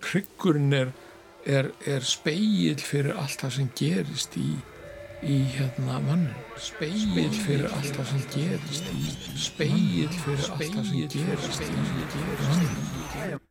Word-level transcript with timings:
Hryggurinn 0.00 0.72
er, 0.72 0.92
er, 1.44 1.70
er 1.86 2.04
speil 2.06 2.78
fyrir 2.78 3.18
allt 3.18 3.42
það 3.42 3.54
sem 3.56 3.70
gerist 3.80 4.38
í, 4.38 4.46
í 5.26 5.40
hérna 5.56 5.98
mannin. 6.06 6.38
Speil 6.62 7.34
fyrir 7.42 7.66
allt 7.72 7.90
það 7.98 8.12
sem 8.12 8.26
gerist 8.36 8.92
í, 8.94 9.02
speil 9.48 10.18
fyrir 10.22 10.50
allt 10.54 10.76
það 10.76 10.92
sem 10.92 11.06
gerist 11.16 11.66
í 11.66 11.72
mannin. 12.44 13.41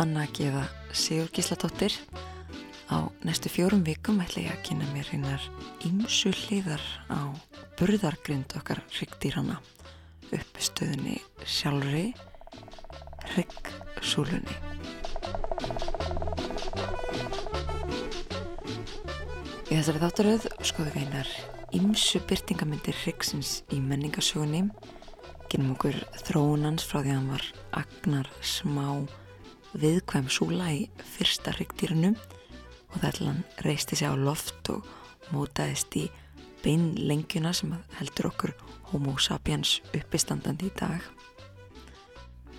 Anna 0.00 0.24
Geða 0.32 0.62
Sigur 0.96 1.28
Gísladóttir. 1.28 1.92
Á 2.88 3.12
næstu 3.20 3.50
fjórum 3.52 3.82
vikum 3.84 4.22
ætla 4.24 4.46
ég 4.46 4.54
að 4.54 4.62
kynna 4.64 4.86
mér 4.94 5.10
hinnar 5.12 5.44
ímsu 5.84 6.32
hliðar 6.32 6.80
á 7.12 7.28
burðargrind 7.76 8.56
okkar 8.56 8.80
hryggdýrana 8.96 9.58
uppstöðunni 10.32 11.18
sjálfri 11.44 12.14
hryggsúlunni. 13.34 14.56
Í 19.68 19.76
þessari 19.76 20.04
þáttaröð 20.06 20.50
skoðum 20.64 20.96
við 20.96 21.00
einar 21.04 21.36
ímsu 21.76 22.24
byrtingamindir 22.24 22.96
hryggsins 23.04 23.58
í 23.68 23.84
menningasjóni 23.84 24.64
kynum 25.52 25.74
okkur 25.76 26.00
þróunans 26.24 26.88
frá 26.88 27.02
því 27.02 27.10
að 27.10 27.18
hann 27.18 27.34
var 27.36 27.50
agnar 27.84 28.38
smá 28.40 28.86
viðkvæm 29.78 30.28
súla 30.32 30.70
í 30.74 30.86
fyrsta 31.14 31.54
hryggdýrunum 31.54 32.16
og 32.90 33.04
hann 33.04 33.44
reisti 33.62 33.96
sig 33.96 34.10
á 34.10 34.14
loft 34.18 34.68
og 34.72 34.86
mótaðist 35.30 35.94
í 35.96 36.08
beinlengjuna 36.64 37.52
sem 37.54 37.72
heldur 37.98 38.30
okkur 38.32 38.54
homo 38.90 39.16
sapiens 39.18 39.78
uppistandandi 39.94 40.68
í 40.68 40.74
dag. 40.76 41.00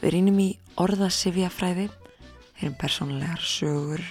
Við 0.02 0.16
rínum 0.16 0.40
í 0.42 0.50
orðasifjafræði, 0.82 1.90
heyrum 2.58 2.78
persónulegar 2.80 3.44
sögur, 3.44 4.02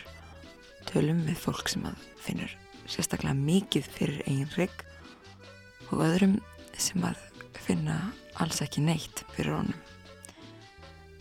tölum 0.91 1.25
við 1.27 1.41
fólk 1.41 1.73
sem 1.73 1.87
að 1.89 2.05
finnur 2.21 2.53
sérstaklega 2.91 3.35
mikið 3.39 3.89
fyrir 3.97 4.23
eigin 4.27 4.53
hrygg 4.55 4.85
og 5.91 6.05
öðrum 6.05 6.39
sem 6.77 7.03
að 7.07 7.19
finna 7.61 7.97
alls 8.41 8.61
ekki 8.65 8.85
neitt 8.85 9.25
fyrir 9.35 9.57
honum. 9.57 9.87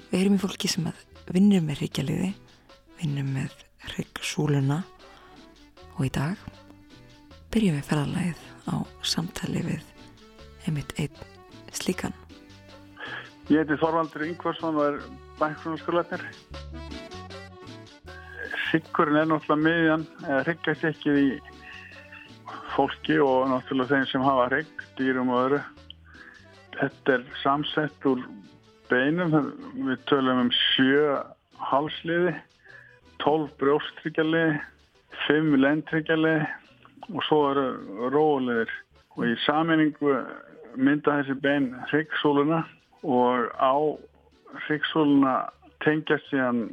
Við 0.09 0.19
heyrum 0.19 0.38
í 0.38 0.44
fólki 0.44 0.69
sem 0.72 0.88
að 0.89 1.08
vinnur 1.33 1.66
með 1.66 1.83
hryggjaliði, 1.83 2.31
vinnur 2.99 3.27
með 3.27 3.53
hryggsúluna 3.89 4.80
og 5.97 6.02
í 6.08 6.11
dag 6.16 6.41
byrjum 7.53 7.77
við 7.80 7.88
ferðarlægið 7.89 8.41
á 8.69 8.75
samtali 9.02 9.61
við 9.66 9.85
einmitt 10.67 10.94
einn 11.02 11.22
slíkan. 11.73 12.13
Ég 13.50 13.63
heiti 13.63 13.80
Þorvaldur 13.81 14.27
Yngvarsson 14.27 14.77
og 14.77 14.85
er 14.85 15.00
bækfrúnaskólanir. 15.39 16.25
Hryggurinn 18.69 19.17
er 19.17 19.30
náttúrulega 19.31 19.63
miðjan, 19.63 20.03
eða 20.27 20.44
hryggjast 20.45 20.85
ekki 20.91 21.16
í 21.17 21.30
fólki 22.75 23.17
og 23.23 23.47
náttúrulega 23.50 23.95
þeim 23.95 24.09
sem 24.11 24.25
hafa 24.27 24.45
hrygg, 24.52 24.83
dýrum 25.00 25.33
og 25.33 25.41
öðru. 25.47 25.61
Þetta 26.77 27.16
er 27.17 27.25
samsett 27.41 28.05
úr 28.11 28.22
beinum, 28.89 29.33
við 29.87 30.01
tölum 30.09 30.45
um 30.45 30.51
sjö 30.55 31.19
halsliði, 31.69 32.33
tólf 33.23 33.51
brjóstryggjarliði, 33.61 34.59
fimm 35.25 35.55
lendryggjarliði 35.59 36.47
og 37.09 37.23
svo 37.28 37.39
eru 37.51 38.09
róliðir. 38.13 38.72
Og 39.17 39.28
í 39.28 39.35
saminningu 39.45 40.16
mynda 40.79 41.19
þessi 41.19 41.35
bein 41.44 41.72
hryggsóluna 41.89 42.63
og 43.03 43.49
á 43.59 43.75
hryggsóluna 44.67 45.35
tengjast 45.83 46.28
síðan 46.31 46.67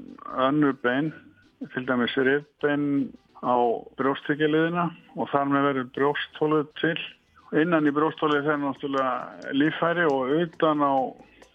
önnur 0.48 0.76
bein, 0.82 1.12
til 1.72 1.86
dæmis 1.88 2.16
rifbein 2.20 3.12
á 3.40 3.56
brjóstryggjarliðina 3.98 4.88
og 5.16 5.30
þar 5.32 5.52
með 5.52 5.68
verður 5.70 5.92
brjósthóluð 5.96 6.66
til. 6.80 6.98
Innan 7.56 7.86
í 7.86 7.94
brjósthólið 7.94 8.48
fer 8.48 8.60
náttúrulega 8.60 9.54
lífæri 9.54 10.06
og 10.10 10.32
utan 10.42 10.82
á 10.82 10.94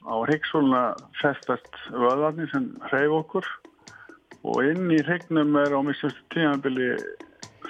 á 0.06 0.13
hryggsóluna 0.25 0.84
festast 1.22 1.81
vöðvarnir 1.94 2.50
sem 2.53 2.69
hreyf 2.89 3.17
okkur 3.22 3.47
og 4.41 4.63
inn 4.66 4.89
í 4.89 5.01
hryggnum 5.06 5.53
er 5.62 5.75
á 5.78 5.79
mislustu 5.85 6.23
tímabili 6.34 6.95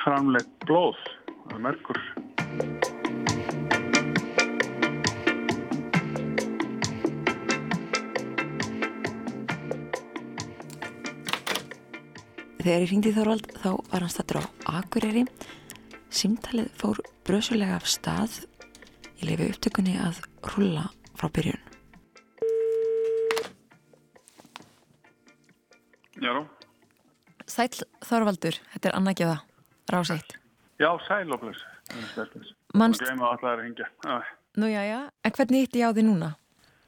framleitt 0.02 0.52
blóð, 0.66 1.00
er 1.52 1.60
merkur. 1.62 2.00
Þegar 12.62 12.84
ég 12.84 12.92
ringdi 12.92 13.12
Þorvald 13.16 13.48
þá 13.58 13.70
var 13.90 14.04
hann 14.04 14.14
stattur 14.14 14.38
á 14.38 14.46
Akureyri. 14.78 15.26
Simtalið 16.14 16.70
fór 16.78 17.02
brösulega 17.26 17.80
af 17.80 17.90
stað. 17.90 18.38
Ég 19.18 19.32
lefi 19.32 19.50
upptökunni 19.50 19.98
að 19.98 20.22
rulla 20.54 20.86
frá 21.18 21.34
byrjun. 21.34 21.71
Sæl 27.52 27.68
Þorvaldur, 28.08 28.58
þetta 28.74 28.90
er 28.92 28.96
Anna 28.98 29.14
Gjöða, 29.18 29.40
ráseitt. 29.92 30.36
já 30.80 30.90
sæl 31.08 31.32
og 31.36 31.42
blöss. 31.42 31.64
Manst, 32.74 33.02
Það 33.02 33.08
gleyma 33.10 33.32
alltaf 33.32 33.50
að 33.52 33.60
ringja. 33.62 33.88
nú 34.58 34.68
já 34.72 34.82
já, 34.88 35.00
en 35.26 35.32
hvernig 35.32 35.66
hitti 35.66 35.80
ég 35.82 35.90
á 35.92 35.96
því 35.96 36.04
núna? 36.08 36.30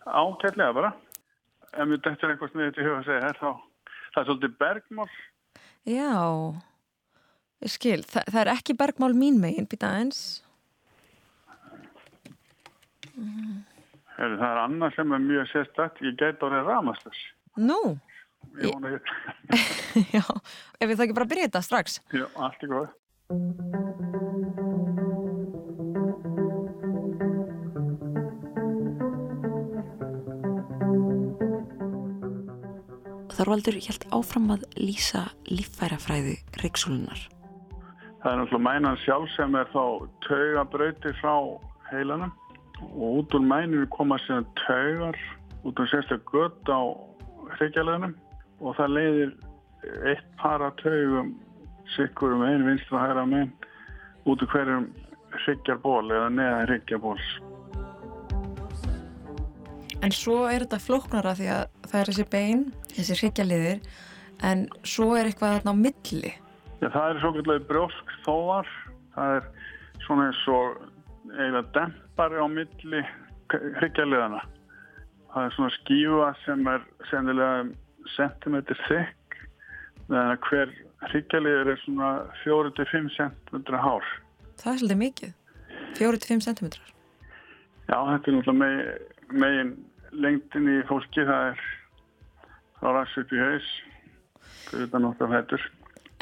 Ákveðlega 0.05 0.73
bara. 0.73 0.93
Ef 1.73 1.87
mér 1.89 1.97
dættir 2.05 2.29
eitthvað 2.31 2.51
sniðið 2.53 2.73
til 2.75 2.83
huga 2.85 2.99
að 3.01 3.05
segja 3.09 3.33
þá. 3.39 3.51
Það 4.13 4.21
er 4.21 4.27
svolítið 4.29 4.55
bergmál. 4.61 5.09
Já, 5.83 6.11
ég 7.63 7.71
skil, 7.73 8.03
Þa, 8.03 8.23
það 8.31 8.41
er 8.45 8.51
ekki 8.53 8.73
bergmál 8.77 9.13
mín 9.17 9.39
megin, 9.41 9.67
býta 9.67 9.89
eins. 9.99 10.43
Heru, 14.17 14.37
það 14.37 14.49
er 14.51 14.61
annað 14.63 14.95
sem 14.95 15.11
er 15.17 15.23
mjög 15.27 15.47
sérstætt. 15.51 16.01
Ég 16.05 16.15
gæti 16.19 16.45
orðið 16.47 16.67
ramastas. 16.69 17.19
Nú, 17.57 17.79
Ég 17.89 18.12
Ég- 18.61 18.73
vona 18.73 18.93
ég. 18.93 19.01
já, 20.15 20.23
ef 20.79 20.89
við 20.89 20.97
þá 20.97 21.05
ekki 21.07 21.17
bara 21.19 21.29
byrja 21.31 21.49
þetta 21.49 21.63
strax. 21.65 21.99
Já, 22.13 22.27
allt 22.35 22.63
er 22.63 22.73
góð. 22.75 22.91
Þorvaldur 33.33 33.79
helt 33.81 34.03
áfram 34.13 34.51
að 34.53 34.65
lýsa 34.77 35.23
líffærafræði 35.49 36.35
reyksúlunar. 36.61 37.19
Það 38.21 38.29
er 38.29 38.37
náttúrulega 38.39 38.65
mænan 38.67 38.99
sjálf 39.03 39.31
sem 39.33 39.55
er 39.59 39.67
þá 39.73 39.83
taugabrauti 40.27 41.11
frá 41.19 41.33
heilanum 41.89 42.31
og 42.93 43.17
út 43.23 43.35
úr 43.35 43.43
mæninu 43.43 43.87
koma 43.91 44.19
síðan 44.23 44.45
taugar 44.61 45.17
út 45.65 45.81
úr 45.81 45.89
sérstaklega 45.91 46.31
gött 46.31 46.71
á 46.71 46.81
hryggjarlegunum 47.57 48.13
og 48.63 48.75
það 48.79 48.95
leiðir 48.97 49.33
eitt 50.13 50.27
para 50.39 50.71
taugum 50.79 51.33
sikkur 51.97 52.35
um 52.37 52.45
einu 52.47 52.69
vinstra 52.69 52.97
og 52.97 53.03
hægra 53.03 53.25
megin 53.27 53.51
út 54.23 54.43
úr 54.43 54.51
hverjum 54.53 54.85
hryggjarból 55.43 56.05
eða 56.13 56.29
neða 56.31 56.61
hryggjarbóls. 56.69 57.27
En 60.03 60.11
svo 60.11 60.43
er 60.51 60.65
þetta 60.65 60.79
flóknara 60.83 61.35
því 61.37 61.49
að 61.53 61.65
það 61.87 61.99
er 61.99 62.09
þessi 62.11 62.25
bein, 62.31 62.63
þessi 62.91 63.19
hryggjarliðir, 63.21 63.83
en 64.43 64.65
svo 64.83 65.13
er 65.15 65.29
eitthvað 65.29 65.57
þarna 65.57 65.75
á 65.75 65.83
milli. 65.83 66.33
Já, 66.81 66.87
það 66.89 67.05
er 67.09 67.21
svo 67.21 67.31
kallega 67.37 67.67
brjósk 67.69 68.15
þóvar. 68.25 68.71
Það 69.13 69.37
er 69.37 69.45
svona 70.03 70.25
eins 70.27 70.41
og 70.51 70.81
eiginlega 71.31 71.63
dempari 71.77 72.41
á 72.43 72.47
milli 72.51 73.03
hryggjarliðana. 73.53 74.41
Það 75.33 75.47
er 75.47 75.55
svona 75.55 75.75
skífa 75.77 76.27
sem 76.43 76.67
er 76.73 76.83
sennilega 77.09 77.63
sentimetr 78.15 78.79
þykk 78.87 79.37
meðan 80.09 80.33
að 80.33 80.41
hver 80.47 80.73
hryggjarliður 81.11 81.71
er 81.73 81.81
svona 81.83 82.09
4-5 82.43 83.09
cm 83.17 83.77
hár. 83.83 84.09
Það 84.61 84.73
er 84.73 84.81
svolítið 84.81 84.99
mikið. 85.01 85.33
4-5 85.99 86.45
cm. 86.47 86.73
Já, 87.89 87.97
þetta 87.97 88.31
er 88.31 88.37
náttúrulega 88.37 88.57
megin, 88.59 89.39
megin 89.43 89.71
lengtin 90.23 90.69
í 90.71 90.79
fólki. 90.89 91.25
Það 91.27 91.49
er 91.51 91.63
ræðs 92.83 93.15
upp 93.21 93.33
í 93.33 93.41
haus. 93.43 93.71
Þetta 94.71 95.03
náttúrulega 95.03 95.39
hættur. 95.41 95.69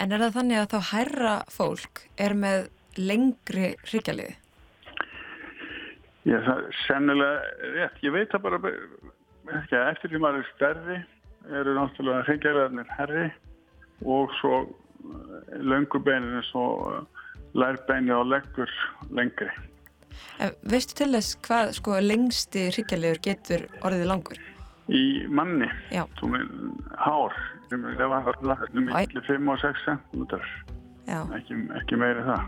En 0.02 0.14
er 0.16 0.24
það 0.24 0.38
þannig 0.40 0.62
að 0.62 0.70
þá 0.72 0.80
hærra 0.92 1.34
fólk 1.52 2.06
er 2.18 2.38
með 2.38 2.70
lengri 2.98 3.74
hryggjarliði? 3.86 4.38
Ég 6.30 6.44
það 6.46 6.60
er 6.68 6.80
sennilega 6.86 7.70
rétt, 7.76 8.02
ég 8.06 8.14
veit 8.14 8.34
það 8.34 8.44
bara 8.46 8.60
ekki 9.58 9.78
að 9.78 9.88
eftir 9.90 10.12
því 10.12 10.22
maður 10.22 10.42
er 10.42 10.50
stærri 10.52 10.98
eru 11.50 11.74
náttúrulega 11.76 12.26
hryggjarlegarnir 12.28 12.94
herri 12.98 13.26
og 14.06 14.32
svo 14.40 14.62
löngubeinin 15.58 16.38
eins 16.40 16.52
og 16.56 17.08
lærbeini 17.58 18.14
og 18.16 18.30
leggur 18.30 18.72
lengri. 19.10 19.50
En 20.42 20.54
veistu 20.72 20.96
til 21.02 21.14
þess 21.16 21.38
hvað 21.46 21.74
sko 21.78 22.00
lengsti 22.04 22.68
hryggjarlegur 22.72 23.22
getur 23.26 23.68
orðið 23.82 24.08
langur? 24.10 24.42
Í 24.92 25.28
manni, 25.32 25.70
Já. 25.94 26.04
þú 26.20 26.34
minn 26.34 26.74
hár, 27.00 27.36
það 27.70 28.08
var 28.12 28.28
alltaf 28.34 28.66
millir 28.76 29.24
5 29.28 29.54
og 29.54 29.62
6 29.62 29.86
cm, 29.86 30.26
Já. 31.08 31.22
ekki, 31.38 31.60
ekki 31.80 32.02
meiri 32.02 32.26
það. 32.28 32.44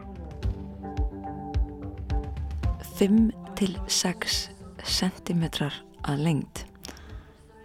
5 2.99 3.31
til 3.57 3.77
6 3.87 4.37
cm 4.83 5.47
að 6.03 6.19
lengd. 6.27 6.65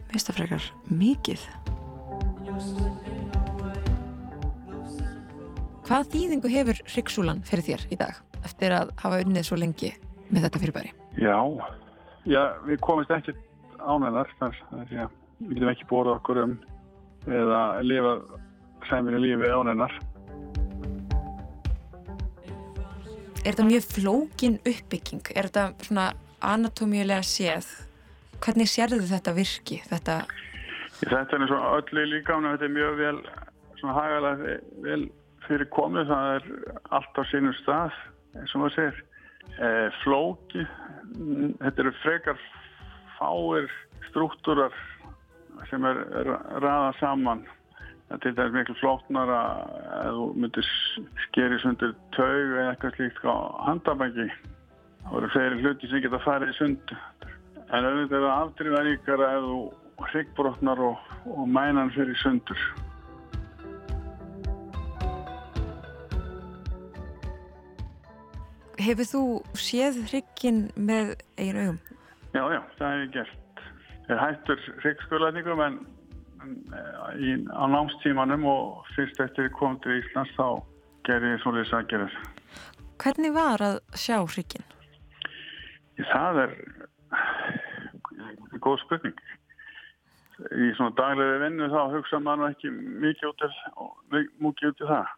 Veist 0.09 0.31
það 0.31 0.39
frekar 0.39 0.67
mikið? 0.89 1.43
Hvað 5.89 6.09
þýðingu 6.13 6.53
hefur 6.53 6.81
hryggsúlan 6.89 7.43
fyrir 7.49 7.65
þér 7.67 7.85
í 7.93 7.99
dag 8.01 8.17
eftir 8.45 8.73
að 8.77 8.93
hafa 9.03 9.21
unnið 9.25 9.47
svo 9.49 9.59
lengi 9.61 9.91
með 10.29 10.47
þetta 10.47 10.61
fyrirbæri? 10.63 10.93
Já, 11.21 11.37
já, 12.29 12.43
við 12.65 12.81
komumst 12.85 13.13
ekki 13.13 13.35
ánæðar, 13.81 14.33
þar 14.41 14.59
að 14.73 14.85
því 14.91 15.01
að 15.05 15.17
við 15.39 15.55
getum 15.57 15.73
ekki 15.73 15.89
bórað 15.91 16.19
okkur 16.19 16.41
um 16.45 16.55
eða 17.29 17.63
lifa 17.85 18.15
sæminu 18.89 19.21
lífi 19.25 19.53
ánæðar. 19.53 19.99
Er 23.45 23.53
þetta 23.53 23.69
mjög 23.69 23.85
flókin 23.93 24.57
uppbygging? 24.65 25.33
Er 25.37 25.49
þetta 25.49 25.69
svona 25.85 26.09
anatómíulega 26.45 27.25
séð? 27.25 27.69
Hvernig 28.45 28.71
sérðu 28.71 29.03
þetta 29.09 29.35
virki? 29.37 29.81
Þetta, 29.89 30.21
Þetta 30.99 31.37
er 31.37 31.43
eins 31.45 31.55
og 31.55 31.67
öllu 31.79 32.03
í 32.03 32.11
líkánu, 32.11 32.53
þetta 32.55 32.67
er 32.67 32.75
mjög 32.75 32.97
vel, 32.99 33.19
hagalega 33.87 34.55
vel 34.83 35.03
fyrir 35.47 35.69
komið, 35.75 36.11
það 36.11 36.31
er 36.35 36.49
allt 36.99 37.21
á 37.21 37.23
sínum 37.31 37.55
stað, 37.61 38.01
eins 38.35 38.55
og 38.55 38.65
maður 38.65 38.75
segir. 38.77 39.05
E, 39.59 39.69
flóki, 40.03 40.65
þetta 41.63 41.85
eru 41.85 41.93
frekar 42.03 42.43
fáir 43.19 43.71
struktúrar 44.09 44.75
sem 45.71 45.87
er, 45.87 46.03
er 46.21 46.33
ræða 46.63 46.91
saman. 46.99 47.47
Það 48.09 48.17
er 48.17 48.21
til 48.25 48.35
dæmis 48.39 48.55
miklu 48.57 48.77
flóknar 48.81 49.31
að 49.37 50.11
þú 50.17 50.27
myndir 50.43 50.69
skeri 51.27 51.59
sundur 51.63 51.95
taug 52.17 52.55
eða 52.57 52.71
eitthvað 52.73 52.95
slíkt 52.97 53.27
á 53.29 53.37
handabæki. 53.69 54.29
Það 55.05 55.19
eru 55.21 55.33
fleiri 55.35 55.61
hluti 55.63 55.91
sem 55.91 56.05
geta 56.05 56.23
farið 56.25 56.55
sund. 56.57 56.95
En 57.69 57.85
auðvitað 57.85 58.19
er 58.19 58.27
það 58.27 58.43
afdrifnaríkara 58.43 59.33
ef 59.37 59.49
þú 59.49 60.05
hryggbrotnar 60.09 60.85
og, 60.89 61.09
og 61.29 61.49
mænan 61.53 61.91
fyrir 61.93 62.17
sundur. 62.23 62.69
hefur 68.89 69.09
þú 69.11 69.23
séð 69.59 70.01
hryggin 70.09 70.65
með 70.77 71.15
eigin 71.37 71.61
augum? 71.63 71.79
Já, 72.33 72.43
já, 72.53 72.61
það 72.79 72.89
hef 72.93 73.03
ég 73.03 73.13
gert. 73.17 73.63
Ég 74.09 74.21
hættur 74.23 74.65
hryggskurlætningum 74.83 75.63
en, 75.65 75.79
en 76.45 76.57
í, 77.21 77.35
á 77.53 77.65
námstímanum 77.69 78.47
og 78.49 78.89
fyrst 78.95 79.21
eftir 79.25 79.51
komið 79.59 79.83
til 79.85 79.99
Íslands 79.99 80.35
þá 80.39 80.47
gerði 81.09 81.35
ég 81.35 81.43
svolítið 81.45 81.71
sækjaður. 81.73 82.19
Hvernig 83.03 83.35
var 83.37 83.65
að 83.65 83.79
sjá 83.99 84.19
hryggin? 84.23 84.67
Það 85.99 86.43
er 86.45 86.55
góð 88.65 88.81
spurning. 88.85 89.23
Í 90.39 90.69
svona 90.79 90.95
daglegu 90.99 91.41
vinnu 91.43 91.67
þá 91.73 91.81
hugsa 91.97 92.21
maður 92.23 92.53
ekki 92.53 92.71
mikið 92.73 93.31
út, 93.33 94.63
í 94.63 94.73
það. 94.79 95.15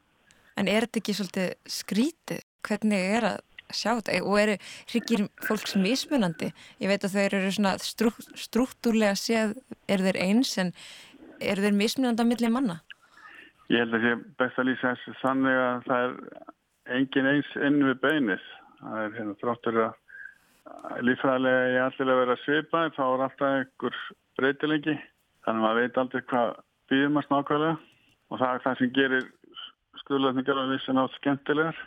En 0.61 0.69
er 0.69 0.87
þetta 0.87 1.01
ekki 1.01 1.17
svolítið 1.17 1.51
skrítið? 1.77 2.45
Hvernig 2.67 3.07
er 3.17 3.27
að 3.31 3.39
sjá 3.73 3.91
þetta? 3.93 4.19
Og 4.27 4.39
eru 4.41 4.57
hryggir 4.91 5.27
fólks 5.47 5.77
mismunandi? 5.81 6.51
Ég 6.83 6.91
veit 6.91 7.05
að 7.05 7.15
þau 7.15 7.23
eru 7.23 7.53
svona 7.55 7.75
strú, 7.85 8.13
struktúrlega 8.37 9.17
séð, 9.17 9.57
eru 9.89 10.09
þeir 10.09 10.21
eins 10.25 10.55
en 10.61 10.73
eru 11.41 11.65
þeir 11.65 11.77
mismunandi 11.79 12.25
að 12.25 12.33
milli 12.33 12.53
manna? 12.53 12.81
Ég 13.71 13.85
held 13.85 13.95
að 13.95 14.05
það 14.05 14.13
er 14.13 14.23
best 14.43 14.59
að 14.59 14.69
lýsa 14.69 14.95
þessu 14.95 15.17
þannig 15.21 15.59
að 15.63 15.85
það 15.87 16.05
er 16.05 16.15
engin 16.97 17.31
eins 17.31 17.51
inn 17.69 17.83
við 17.87 18.01
beinið. 18.03 18.47
Það 18.81 19.03
er 19.05 19.17
hérna 19.19 19.37
þráttur 19.41 19.83
að 19.85 19.99
lífræðilega 21.07 21.69
ég 21.75 21.85
allir 21.85 22.13
að 22.13 22.21
vera 22.21 22.37
svipaði 22.45 22.93
þá 22.97 23.03
er 23.07 23.25
alltaf 23.27 23.47
einhver 23.49 24.01
breytilengi 24.39 24.97
þannig 25.45 25.61
að 25.61 25.65
maður 25.65 25.81
veit 25.81 26.01
aldrei 26.03 26.23
hvað 26.31 26.53
býðum 26.91 27.21
að 27.21 27.27
snákvæðlega 27.29 27.77
og 28.31 28.43
það 28.43 28.53
er 28.55 28.65
það 28.65 28.79
sem 28.81 28.93
gerir 28.99 29.27
skurðlætningar 30.03 30.61
og 30.61 30.73
vissin 30.75 31.01
átt 31.01 31.17
skemmtilegar. 31.19 31.81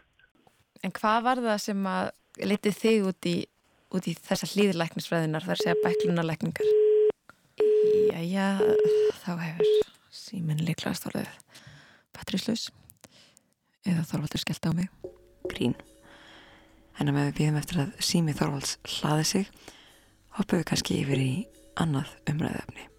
En 0.84 0.94
hvað 0.96 1.26
var 1.28 1.42
það 1.44 1.60
sem 1.64 1.88
að 1.94 2.12
litið 2.52 2.80
þig 2.80 3.08
út 3.10 3.30
í, 3.30 3.36
út 3.94 4.10
í 4.10 4.16
þessa 4.18 4.50
hlýðilæknisfræðinar 4.54 5.48
þar 5.48 5.62
segja 5.62 5.80
bæklunarlækningar? 5.84 6.74
Jæja, 8.14 8.48
þá 9.24 9.32
hefur 9.44 9.74
síminn 10.14 10.64
líklega 10.66 10.98
stórðið 10.98 11.32
batterislaus 12.14 12.70
eða 13.84 14.06
Þorvaldur 14.08 14.44
skellt 14.44 14.70
á 14.70 14.72
mig. 14.76 14.92
Grín. 15.52 15.76
En 17.00 17.10
að 17.10 17.16
með 17.16 17.30
við 17.30 17.38
býðum 17.40 17.60
eftir 17.60 17.80
að 17.84 17.94
sími 18.06 18.36
Þorvalds 18.38 18.78
hlaði 19.00 19.26
sig 19.30 19.48
hoppum 20.38 20.60
við 20.60 20.68
kannski 20.70 21.00
yfir 21.02 21.22
í 21.22 21.32
annað 21.82 22.14
umræðefni. 22.30 22.90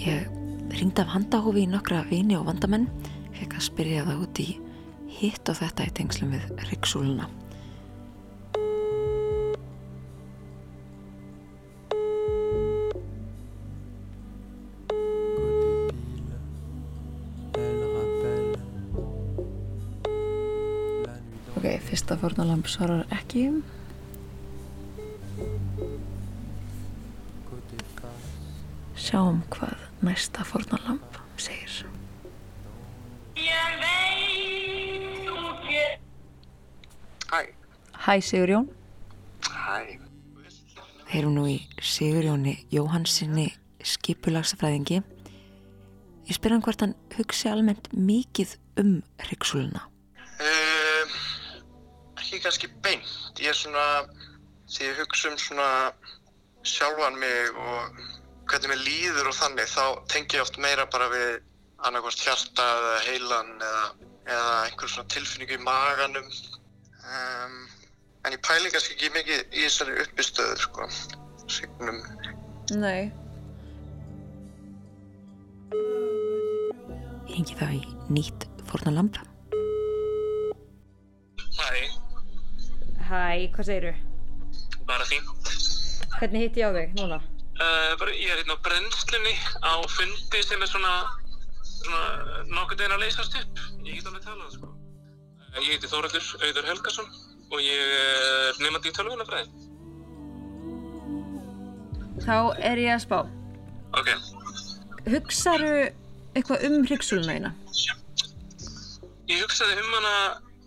Ég 0.00 0.30
ringdi 0.78 1.02
af 1.02 1.10
handahófi 1.12 1.66
í 1.66 1.68
nokkra 1.68 2.04
vini 2.08 2.38
og 2.38 2.46
vandamenn 2.48 2.88
fekk 3.36 3.58
að 3.58 3.66
spyrja 3.66 4.06
það 4.08 4.24
út 4.24 4.42
í 4.42 4.48
hitt 5.20 5.52
og 5.52 5.60
þetta 5.60 5.90
í 5.90 5.94
tengslum 5.98 6.32
við 6.32 6.66
ryggsúluna. 6.70 7.28
Fyrsta 22.10 22.26
fórnalamb 22.26 22.66
svarar 22.66 23.04
ekki. 23.14 23.44
Sjáum 28.98 29.36
hvað 29.54 29.84
næsta 30.02 30.42
fórnalamb 30.42 31.18
segir. 31.38 31.86
Hæ, 37.30 37.44
Hæ 37.94 38.20
Sigurjón. 38.26 38.66
hæ, 39.46 40.00
Heyrum 41.06 41.34
nú 41.38 41.46
í 41.46 41.60
Sigurjóni 41.78 42.66
Jóhansinni 42.74 43.52
skipulagsfræðingi. 43.84 44.98
Ég 46.26 46.34
spyr 46.34 46.58
hann 46.58 46.62
hvort 46.66 46.80
hann 46.80 46.98
hugsi 47.14 47.48
almennt 47.48 47.86
mikið 47.94 48.58
um 48.82 49.02
hryggsúluna. 49.22 49.89
Ekki 52.30 52.44
kannski 52.44 52.68
beint, 52.84 53.40
ég 53.42 53.50
er 53.50 53.56
svona, 53.58 53.84
því 54.70 54.84
ég 54.86 54.98
hugsa 55.00 55.30
um 55.32 55.38
svona 55.40 55.68
sjálfan 56.62 57.16
mig 57.18 57.56
og 57.58 57.96
hvernig 58.50 58.70
mér 58.70 58.82
líður 58.84 59.30
og 59.32 59.34
þannig, 59.34 59.66
þá 59.66 60.06
tengi 60.12 60.38
ég 60.38 60.44
oft 60.44 60.58
meira 60.62 60.86
bara 60.92 61.08
við 61.10 61.40
annarkvæmst 61.88 62.22
hjarta 62.22 62.66
eða 62.76 62.92
heilan 63.08 63.50
eða, 63.66 63.82
eða 64.30 64.52
einhver 64.68 64.92
svona 64.92 65.10
tilfinningu 65.10 65.56
í 65.56 65.64
maganum. 65.64 66.28
Um, 67.02 67.56
en 68.22 68.36
ég 68.36 68.44
pæli 68.46 68.70
kannski 68.70 68.94
ekki 68.94 69.10
mikið 69.16 69.42
í 69.50 69.64
þessari 69.64 69.96
uppistöðu, 70.04 70.60
sko, 70.62 70.86
signum. 71.50 71.98
Nei. 72.78 73.10
Hengi 77.30 77.58
þá 77.58 77.66
í 77.74 77.82
nýtt 78.14 78.46
fórnalamb. 78.70 79.18
Hæ, 81.58 81.99
Hæ, 83.10 83.50
hvað 83.56 83.66
segiru? 83.66 83.94
bara 84.90 85.04
fínt. 85.06 85.50
Hvernig 86.18 86.42
hitti 86.44 86.62
ég 86.62 86.70
á 86.70 86.72
þig 86.74 86.94
núna? 86.98 87.18
Uh, 87.60 87.92
bara, 88.00 88.12
ég 88.16 88.30
er 88.32 88.40
hérna 88.40 88.56
á 88.56 88.64
brennslunni 88.64 89.34
á 89.62 89.72
fundi 89.92 90.42
sem 90.42 90.62
er 90.64 90.70
svona, 90.70 90.92
svona 91.62 92.02
nokkur 92.50 92.78
deginn 92.78 92.96
að 92.96 93.04
leysast 93.04 93.36
upp. 93.38 93.60
Ég 93.86 93.98
get 93.98 94.08
alveg 94.10 94.24
talað, 94.24 94.54
sko. 94.56 94.70
Uh, 94.70 95.60
ég 95.60 95.76
heiti 95.76 95.90
Þóraldur 95.90 96.26
Auður 96.40 96.70
Helgason 96.72 97.10
og 97.50 97.62
ég 97.62 97.94
er 98.00 98.60
nefandi 98.64 98.90
í 98.90 98.96
tölvunafræði. 98.98 99.48
Þá 102.24 102.36
er 102.70 102.82
ég 102.82 102.94
að 102.96 103.04
spá. 103.06 103.18
Ok. 103.98 104.12
Hugsaðu 105.10 105.72
eitthvað 106.36 106.66
um 106.68 106.82
hryggsúluna 106.86 107.36
þína? 107.38 107.54
Ég 109.30 109.42
hugsaði 109.44 109.78
um 109.82 109.98
hana 109.98 110.14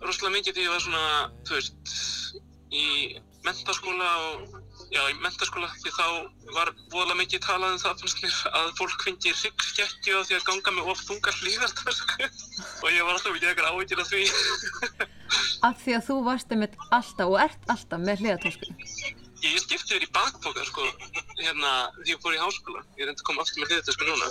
rosalega 0.04 0.38
mikið 0.38 0.56
því 0.56 0.66
ég 0.66 0.72
var 0.72 0.82
svona, 0.84 1.04
þú 1.48 1.58
veist, 1.58 1.94
í 2.74 3.16
mentaskóla 3.44 4.10
og, 4.26 4.54
já, 4.92 5.00
í 5.10 5.16
mentaskóla 5.22 5.68
því 5.82 5.92
þá 5.94 6.06
var 6.56 6.70
voðalega 6.92 7.18
mikið 7.20 7.42
talað 7.44 7.74
um 7.74 7.82
það 7.82 8.02
fannst 8.02 8.22
mér 8.24 8.38
að 8.60 8.70
fólk 8.78 9.04
fengi 9.06 9.34
ryggskekkju 9.40 10.16
á 10.16 10.22
því 10.26 10.38
að 10.38 10.46
ganga 10.48 10.74
með 10.76 10.92
of 10.92 11.02
þungar 11.08 11.40
hlýðartösku 11.40 12.28
og 12.84 12.88
ég 12.90 13.02
var 13.04 13.16
alltaf 13.16 13.34
ekki 13.34 13.50
eitthvað 13.50 13.70
áhyggjur 13.72 14.04
af 14.04 14.12
því. 14.12 14.24
Af 15.68 15.78
því 15.82 15.98
að 15.98 16.06
þú 16.08 16.16
varst 16.28 16.54
einmitt 16.54 16.80
alltaf 16.90 17.30
og 17.32 17.38
ert 17.42 17.70
alltaf 17.72 18.02
með 18.04 18.24
hliðatósku. 18.24 18.72
Ég 19.44 19.60
skipti 19.60 19.92
þér 19.92 20.06
í 20.06 20.12
bakpoka, 20.14 20.64
sko, 20.64 20.86
hérna, 21.36 21.72
því 22.00 22.14
ég 22.14 22.20
fór 22.22 22.36
í 22.36 22.40
háskóla. 22.40 22.84
Ég 22.96 23.08
reyndi 23.08 23.20
að 23.20 23.26
koma 23.28 23.44
aftur 23.44 23.60
með 23.60 23.74
hlýðartösku 23.74 24.08
núna. 24.08 24.28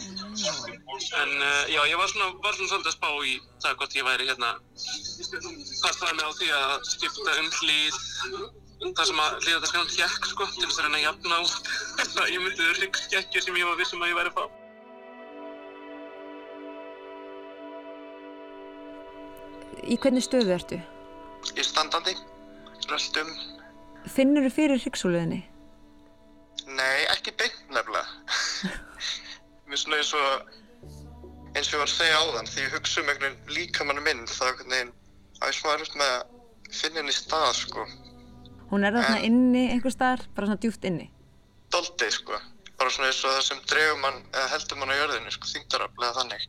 En 0.00 1.32
uh, 1.42 1.64
já, 1.68 1.80
ég 1.90 1.98
var 1.98 2.08
svona, 2.10 2.30
var 2.44 2.54
svona 2.56 2.70
svolítið 2.70 2.90
að 2.90 2.96
spá 2.96 3.10
í 3.26 3.34
það 3.62 3.76
hvort 3.80 3.96
ég 3.98 4.06
væri 4.06 4.28
hérna 4.30 4.50
passaði 5.82 6.14
mig 6.16 6.24
á 6.24 6.32
því 6.38 6.48
að 6.56 6.74
skipta 6.88 7.36
um 7.40 7.50
hlýð 7.58 7.96
það 8.80 9.04
sem 9.10 9.20
að 9.20 9.36
hlýða 9.44 9.58
það 9.58 9.70
skannan 9.70 9.92
hjekk 9.96 10.28
sko 10.30 10.46
til 10.54 10.64
þess 10.64 10.78
að 10.78 10.86
reyna 10.86 10.98
að 11.00 11.04
jafna 11.04 11.40
út 11.44 11.70
það 12.14 12.30
ég 12.34 12.42
myndið 12.44 12.80
ryggskekkju 12.80 13.44
sem 13.44 13.60
ég 13.60 13.68
var 13.68 13.78
vissum 13.80 14.04
að 14.04 14.12
ég 14.12 14.18
væri 14.20 14.32
að 14.32 14.38
fá. 14.38 14.44
Í 19.80 19.96
hvernig 20.00 20.24
stöðu 20.24 20.54
ertu? 20.56 20.80
Ég 21.50 21.62
er 21.62 21.68
standandi, 21.68 22.16
röldum. 22.90 23.30
Finnur 24.12 24.44
þú 24.48 24.52
fyrir 24.56 24.82
hryggsúluðinni? 24.82 25.40
Nei, 26.70 26.98
ekki 27.12 27.34
beint 27.36 27.60
nefnilega. 27.72 28.06
Mér 29.70 29.78
er 29.78 29.82
svona 29.84 29.98
eins 30.00 30.08
og, 30.18 30.54
eins 31.54 31.68
og 31.68 31.74
ég 31.76 31.78
var 31.78 31.86
að 31.86 31.92
segja 31.92 32.14
áðan, 32.18 32.48
því 32.50 32.62
ég 32.64 32.72
hugsa 32.74 33.02
um 33.02 33.10
einhvern 33.12 33.36
veginn 33.36 33.52
líkamannu 33.54 34.00
minn, 34.02 34.22
þá 34.26 34.40
einhvern 34.48 34.72
veginn, 34.74 34.88
að 35.38 35.52
ég 35.52 35.58
smá 35.60 35.68
erfitt 35.76 35.98
með 36.00 36.14
að 36.14 36.72
finna 36.80 36.98
henni 36.98 37.14
stað, 37.14 37.50
sko. 37.54 37.84
Hún 38.72 38.86
er 38.88 38.96
þarna 38.98 39.20
inni 39.28 39.62
einhver 39.70 39.94
staðar, 39.94 40.24
bara 40.34 40.48
svona 40.48 40.62
djúpt 40.64 40.88
inni. 40.90 41.06
Doldið, 41.70 42.10
sko. 42.16 42.40
Bara 42.80 42.94
svona 42.96 43.12
eins 43.12 43.20
og 43.22 43.36
það 43.36 43.46
sem 43.46 43.60
dregur 43.70 44.02
mann, 44.02 44.18
eða 44.32 44.48
heldur 44.56 44.80
mann 44.80 44.90
á 44.90 44.98
jörðinu, 44.98 45.36
sko, 45.36 45.52
þingdaraflega 45.52 46.18
þannig. 46.18 46.48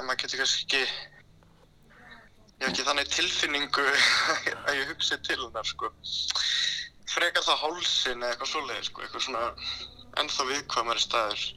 En 0.00 0.10
maður 0.10 0.20
getur 0.24 0.42
kannski 0.42 0.66
ekki, 0.66 0.82
ég 0.82 2.66
hef 2.66 2.72
ekki 2.72 2.88
þannig 2.90 3.14
tilfinningu 3.14 3.86
að 4.66 4.80
ég 4.80 4.90
hugsi 4.90 5.20
til 5.22 5.38
hennar, 5.44 5.70
sko. 5.70 5.94
Frekar 7.14 7.46
það 7.46 7.62
hálsin 7.62 8.18
eða 8.18 8.34
eitthvað 8.34 8.52
svoleiði, 8.56 8.90
sko, 8.90 9.06
eitthvað 9.06 9.26
svona 9.28 9.46
ennþá 10.18 10.50
viðkvæmari 10.50 11.06
staður. 11.06 11.48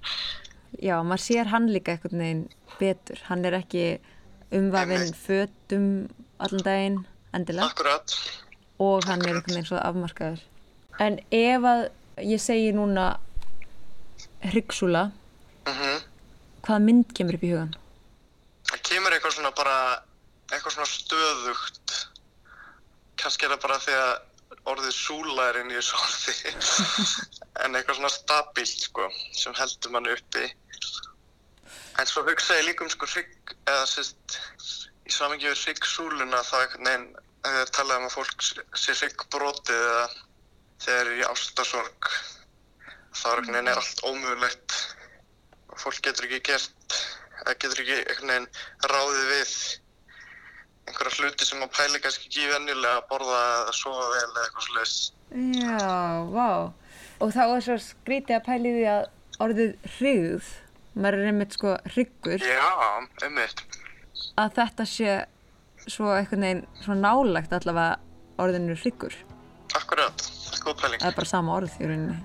Já, 0.82 0.98
maður 1.06 1.22
sér 1.26 1.46
hann 1.52 1.68
líka 1.70 1.94
einhvern 1.94 2.20
veginn 2.24 2.44
betur. 2.80 3.20
Hann 3.30 3.46
er 3.46 3.58
ekki 3.60 4.00
umvafinn 4.54 5.14
fötum 5.18 5.86
allan 6.40 6.64
daginn, 6.66 6.98
endilega. 7.34 7.70
Akkurat. 7.70 8.16
Og 8.80 9.04
hann 9.08 9.22
er 9.22 9.34
einhvern 9.36 9.54
veginn 9.56 9.70
svo 9.70 9.78
afmarkaður. 9.78 10.42
En 11.00 11.20
ef 11.32 11.62
að 11.66 11.90
ég 12.22 12.42
segi 12.42 12.74
núna 12.74 13.18
hryggsúla, 14.44 15.12
Mhm. 15.66 16.02
hvaða 16.64 16.82
mynd 16.84 17.14
kemur 17.16 17.34
upp 17.36 17.44
í 17.44 17.52
hugan? 17.54 17.76
Það 18.68 18.82
kemur 18.90 19.12
eitthvað 19.16 19.34
svona 19.38 19.52
bara, 19.56 20.04
eitthvað 20.52 20.74
svona 20.76 20.90
stöðugt. 20.90 22.08
Kannski 23.18 23.46
er 23.46 23.50
það 23.56 23.62
bara 23.62 23.80
því 23.80 23.94
að 23.94 24.20
orðið 24.66 24.94
súla 24.96 25.50
er 25.50 25.60
inn 25.62 25.72
í 25.72 25.76
þessu 25.80 25.96
orði. 25.96 26.36
en 27.66 27.74
eitthvað 27.76 27.96
svona 28.00 28.10
stabílt, 28.12 28.84
sko, 28.90 29.10
sem 29.32 29.54
heldur 29.54 29.92
mann 29.92 30.06
uppi. 30.08 30.52
En 32.02 32.10
svo 32.10 32.24
hugsa 32.26 32.58
ég 32.58 32.68
líka 32.68 32.86
um 32.86 32.92
sko 32.92 33.10
hrygg, 33.10 33.54
eða 33.70 33.86
sérst, 33.90 34.38
í 35.06 35.14
samingi 35.14 35.50
við 35.50 35.60
hryggsúluna 35.62 36.42
þá 36.48 36.56
einhvern 36.62 36.90
veginn, 36.90 37.08
að 37.44 37.58
það 37.60 37.74
talaði 37.78 38.02
um 38.02 38.08
að 38.08 38.16
fólk 38.16 38.48
sé 38.84 38.96
hryggbrotið 38.98 39.82
eða 39.82 40.08
þegar 40.84 41.12
er 41.12 41.20
í 41.20 41.28
ástasorg. 41.28 42.10
Þá 43.14 43.26
er 43.30 43.42
einhvern 43.44 43.58
veginn 43.58 43.72
er 43.74 43.82
allt 43.84 44.04
ómögulegt 44.10 44.80
og 45.70 45.80
fólk 45.84 46.02
getur 46.08 46.30
ekki 46.30 46.42
gert, 46.50 47.00
eða 47.44 47.58
getur 47.62 47.84
ekki 47.84 48.00
einhvern 48.02 48.34
veginn 48.34 48.52
ráðið 48.94 49.32
við 49.34 49.56
einhverja 50.84 51.16
hluti 51.20 51.48
sem 51.48 51.62
maður 51.62 51.76
pæli 51.78 52.02
kannski 52.04 52.28
ekki 52.28 52.50
venjulega 52.52 52.98
að 53.00 53.06
borða 53.12 53.42
eða 53.62 53.76
sofa 53.78 54.08
vel 54.12 54.26
eða 54.26 54.44
eitthvað 54.48 54.66
slags. 54.68 54.96
Já, 55.62 55.78
vá. 56.34 56.50
Og 57.24 57.32
þá 57.34 57.44
er 57.46 57.64
svo 57.68 57.78
skrítið 57.86 58.38
að 58.38 58.46
pæli 58.50 58.74
því 58.76 58.86
að 58.92 59.06
orðið 59.44 59.72
hrygð, 59.98 60.50
maður 60.96 61.20
er 61.24 61.30
einmitt 61.32 61.56
sko 61.58 61.76
hryggur, 61.94 62.44
Já, 62.44 62.68
einmitt. 63.26 63.64
að 64.38 64.56
þetta 64.60 64.86
sé 64.90 65.16
svo 65.88 66.14
einhvern 66.16 66.46
veginn 66.48 66.66
svo 66.84 66.96
nálagt 66.98 67.54
allavega 67.58 68.00
orðinu 68.44 68.78
hryggur. 68.80 69.16
Akkurat, 69.76 70.22
það 70.22 70.58
er 70.60 70.66
góð 70.68 70.82
pæling. 70.84 71.02
Það 71.02 71.12
er 71.12 71.18
bara 71.22 71.32
sama 71.34 71.56
orð 71.60 71.80
í 71.82 71.90
rauninni. 71.90 72.20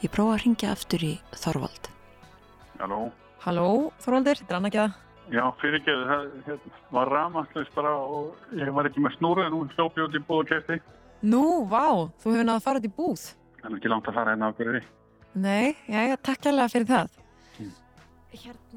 Ég 0.00 0.08
prófa 0.14 0.36
að 0.36 0.44
ringja 0.44 0.70
aftur 0.72 1.02
í 1.04 1.10
Þorvald. 1.36 1.90
Halló. 2.80 3.00
Halló, 3.40 3.68
Þorvaldur, 4.04 4.36
þetta 4.36 4.52
er 4.52 4.58
Anna 4.58 4.70
Gjaða. 4.74 4.96
Já, 5.30 5.44
fyrirgeðu, 5.60 6.06
það 6.08 6.24
hérna, 6.46 6.72
var 6.92 7.10
rafmagslust 7.14 7.76
bara 7.76 7.92
og 8.02 8.56
ég 8.58 8.72
var 8.74 8.88
ekki 8.90 9.04
með 9.04 9.14
snúru 9.16 9.44
en 9.46 9.54
hún 9.54 9.70
hljópi 9.76 10.02
út 10.04 10.16
í 10.18 10.20
búð 10.26 10.42
og 10.42 10.50
kefti. 10.50 10.76
Nú, 11.30 11.42
vá, 11.70 12.10
þú 12.20 12.34
hefur 12.34 12.52
að 12.52 12.64
fara 12.66 12.82
út 12.82 12.88
í 12.88 12.92
búð. 12.98 13.24
Það 13.60 13.70
er 13.70 13.78
ekki 13.78 13.92
langt 13.92 14.10
að 14.10 14.18
fara 14.18 14.34
hérna 14.34 14.50
á 14.50 14.56
hverju. 14.58 14.82
Nei, 15.40 15.76
já, 15.86 16.00
já, 16.10 16.16
takk 16.28 16.48
hérlega 16.48 16.74
fyrir 16.74 16.90
það. 16.90 17.16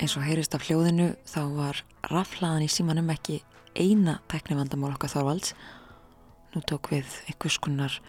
Eins 0.01 0.15
og 0.17 0.25
heyrist 0.25 0.55
af 0.55 0.63
hljóðinu 0.69 1.11
þá 1.29 1.41
var 1.57 1.83
raflaðan 2.09 2.65
í 2.65 2.71
símanum 2.71 3.11
ekki 3.13 3.41
eina 3.75 4.19
tæknivandamál 4.31 4.93
okkar 4.95 5.11
Þorvalds. 5.11 5.53
Nú 6.53 6.63
tók 6.69 6.93
við 6.93 7.09
einhvers 7.27 7.59
konar 7.59 7.99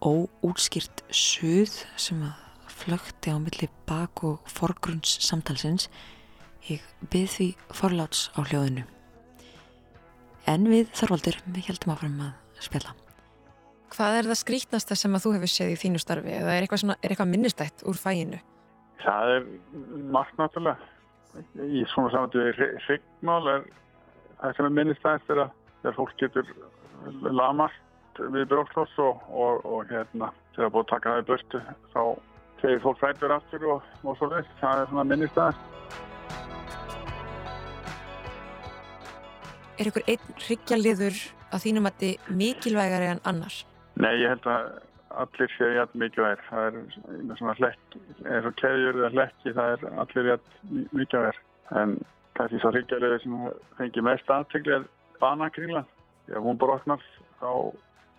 óútskýrt 0.00 1.04
suð 1.10 1.82
sem 1.98 2.22
að 2.22 2.47
flökti 2.78 3.32
á 3.34 3.36
milli 3.42 3.68
bak 3.88 4.22
og 4.26 4.46
forgrunns 4.50 5.18
samtalsins. 5.24 5.88
Ég 6.68 6.84
byrð 7.12 7.34
því 7.34 7.48
forláts 7.74 8.28
á 8.36 8.40
hljóðinu. 8.44 8.84
En 10.48 10.64
við 10.68 10.88
Þorvaldur, 10.96 11.38
við 11.52 11.68
heldum 11.68 11.92
áfram 11.94 12.20
að 12.24 12.62
spjalla. 12.64 12.94
Hvað 13.92 14.18
er 14.18 14.28
það 14.28 14.40
skrítnasta 14.42 14.96
sem 14.98 15.16
að 15.16 15.24
þú 15.24 15.32
hefur 15.36 15.52
séð 15.52 15.72
í 15.72 15.80
þínu 15.80 16.00
starfi 16.02 16.32
eða 16.36 16.54
er 16.54 16.64
eitthvað, 16.64 16.82
svona, 16.84 16.96
er 17.00 17.12
eitthvað 17.12 17.32
minnistætt 17.32 17.84
úr 17.88 17.98
fæinu? 17.98 18.40
Það 19.02 19.34
er 19.34 19.50
margt 20.12 20.40
náttúrulega. 20.40 20.88
Í 21.62 21.84
svona 21.92 22.12
samvættu 22.12 22.42
við 22.42 22.62
hryggmál 22.86 23.52
er 23.52 23.68
það 24.40 24.56
sem 24.56 24.68
er 24.68 24.74
minnist 24.78 25.06
aðeins 25.06 25.28
þegar, 25.28 25.52
þegar 25.82 25.96
fólk 25.98 26.16
getur 26.20 26.52
lamast 27.32 27.84
við 28.18 28.48
brókloss 28.50 28.98
og, 29.02 29.22
og, 29.30 29.64
og 29.64 29.92
hérna 29.92 30.32
þegar 30.56 30.72
búið 30.74 30.84
að 30.84 30.90
taka 30.92 31.12
það 31.12 31.20
í 31.20 31.28
börstu 31.28 31.60
þá 31.92 32.02
segir 32.62 32.82
fólk 32.82 33.00
fætur 33.00 33.34
aftur 33.34 33.66
og, 33.74 33.88
og 34.04 34.18
svo 34.18 34.28
veist. 34.32 34.52
Það 34.60 34.82
er 34.82 34.90
svona 34.90 35.06
minnist 35.08 35.38
aðeins. 35.38 35.64
Er 39.78 39.90
ykkur 39.92 40.06
einn 40.10 40.38
hryggjarliður 40.42 41.18
að 41.54 41.64
þínum 41.64 41.88
að 41.88 41.98
þið 42.02 42.30
mikilvægari 42.40 43.10
en 43.12 43.20
annar? 43.30 43.58
Nei, 43.98 44.14
ég 44.18 44.32
held 44.32 44.46
að 44.50 44.70
allir 45.22 45.52
séu 45.54 45.74
jætt 45.76 45.94
mikilvægir. 46.02 46.42
Það 46.48 46.66
er 46.68 47.36
svona 47.38 47.56
hlekki, 47.60 48.00
eins 48.24 48.48
og 48.50 48.56
keðjur 48.58 48.98
eða 49.00 49.12
hlekki, 49.14 49.54
það 49.56 49.74
er 49.74 49.86
allir 50.04 50.30
jætt 50.32 50.48
mikilvægir. 50.98 51.42
En 51.78 51.94
kannski 52.38 52.62
svo 52.62 52.72
hryggjarliður 52.74 53.22
sem 53.22 53.36
fengi 53.78 54.04
mest 54.04 54.32
aðtegli 54.34 54.76
er 54.78 54.88
banakringlan. 55.22 55.86
Ef 56.28 56.42
hún 56.44 56.58
brotnar 56.60 57.02
þá 57.40 57.50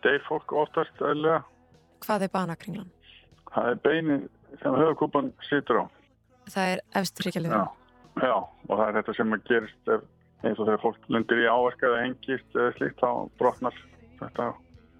deyr 0.05 0.23
fólk 0.27 0.55
oftast 0.63 1.03
öðlega. 1.03 1.43
Hvað 2.05 2.25
er 2.25 2.33
banakringlan? 2.33 2.89
Það 3.53 3.71
er 3.71 3.81
beinin 3.85 4.29
sem 4.61 4.77
höfukúpan 4.77 5.33
situr 5.47 5.81
á. 5.81 5.85
Það 6.49 6.71
er 6.73 6.81
efstur 7.01 7.27
hryggjarliður. 7.27 7.59
Já, 7.59 8.25
já, 8.29 8.35
og 8.69 8.73
það 8.73 8.87
er 8.87 8.97
þetta 8.99 9.15
sem 9.17 9.35
að 9.35 9.45
gerist 9.49 9.91
eins 10.39 10.59
og 10.59 10.65
þegar 10.65 10.83
fólk 10.83 11.09
lundir 11.11 11.41
í 11.43 11.49
áverka 11.49 11.89
eða 11.89 12.03
hengist 12.05 12.55
eða 12.55 12.75
slíkt 12.77 13.01
þá 13.01 13.09
brotnar 13.41 13.81
þetta 14.21 14.47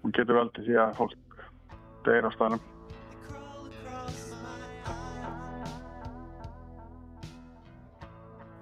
og 0.00 0.12
getur 0.16 0.38
veldið 0.40 0.68
því 0.68 0.76
að 0.82 0.98
fólk 0.98 1.40
deyr 2.06 2.28
á 2.28 2.30
staðnum. 2.34 2.68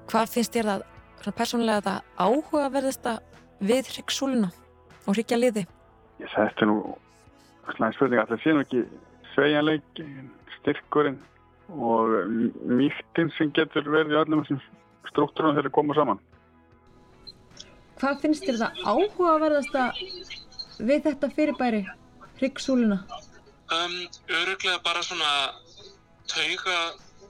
Hvað 0.08 0.30
finnst 0.32 0.54
þér 0.56 0.70
það 0.72 1.34
persónulega 1.36 1.84
það 1.84 2.06
áhugaverðasta 2.24 3.18
við 3.68 3.90
hryggsúluna 3.92 4.48
og 5.04 5.10
hryggjarliði? 5.16 5.66
Ég 6.22 6.32
þetta 6.32 6.64
er 6.64 6.70
nú 6.70 6.78
slæm 7.76 7.92
spurning 7.96 8.22
að 8.22 8.32
það 8.32 8.42
sé 8.44 8.54
nú 8.54 8.62
ekki 8.64 8.84
sveigjanleik, 9.38 10.02
styrkurinn 10.58 11.20
og 11.68 12.10
mýftin 12.66 13.30
sem 13.36 13.52
getur 13.54 13.86
verið 13.86 14.16
í 14.16 14.18
öllum 14.18 14.42
þessum 14.42 14.60
struktúrum 15.12 15.54
þegar 15.54 15.68
þeir 15.68 15.76
koma 15.76 15.96
saman. 15.98 16.20
Hvað 17.98 18.22
finnst 18.22 18.46
þér 18.46 18.60
það 18.62 18.80
áhugaverðasta 18.92 19.84
við 20.88 21.04
þetta 21.06 21.30
fyrirbæri, 21.36 21.82
hryggsúluna? 22.40 22.98
Um, 23.74 23.96
öruglega 24.32 24.78
bara 24.82 25.02
svona 25.04 25.30
tauga 26.30 26.78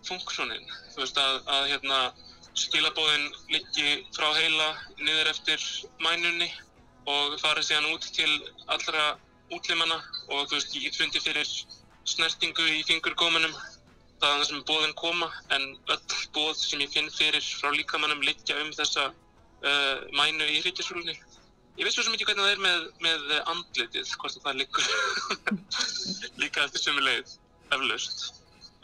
funksjónin. 0.06 0.64
Þú 0.94 1.02
veist 1.02 1.20
að, 1.20 1.40
að 1.54 1.68
hérna, 1.72 2.00
skilabóðin 2.58 3.28
liggi 3.52 3.96
frá 4.16 4.28
heila 4.38 4.68
niður 5.00 5.32
eftir 5.32 5.64
mænunni 6.04 6.48
og 7.08 7.36
fari 7.42 7.64
síðan 7.64 7.90
út 7.94 8.06
til 8.14 8.30
allra 8.68 9.16
útlimanna 9.54 9.98
og 10.28 10.48
þú 10.48 10.56
veist, 10.56 10.76
ég 10.76 10.96
fundi 10.96 11.22
fyrir 11.24 11.48
snertingu 12.08 12.64
í 12.72 12.84
fingurgómanum 12.88 13.54
það 14.18 14.32
er 14.32 14.40
það 14.40 14.46
sem 14.50 14.62
bóðin 14.68 14.94
koma 14.98 15.28
en 15.54 15.66
öll 15.94 15.98
bóð 16.34 16.54
sem 16.58 16.82
ég 16.82 16.92
finn 16.92 17.10
fyrir 17.14 17.44
frá 17.60 17.70
líkamannum 17.74 18.22
liggja 18.26 18.58
um 18.62 18.70
þessa 18.74 19.10
uh, 19.10 19.98
mænu 20.16 20.46
í 20.46 20.62
hryggjarsúlunni. 20.62 21.14
Ég 21.78 21.86
veist 21.86 22.00
svo 22.00 22.10
mikið 22.10 22.32
hvernig 22.32 22.44
það 22.44 22.54
er 22.56 22.62
með, 22.64 22.86
með 23.04 23.36
andlitið, 23.52 24.14
hvort 24.18 24.40
það 24.42 24.58
liggur 24.58 24.88
líka 26.42 26.64
eftir 26.64 26.82
sömu 26.82 27.04
leið, 27.06 27.36
eflaust. 27.76 28.24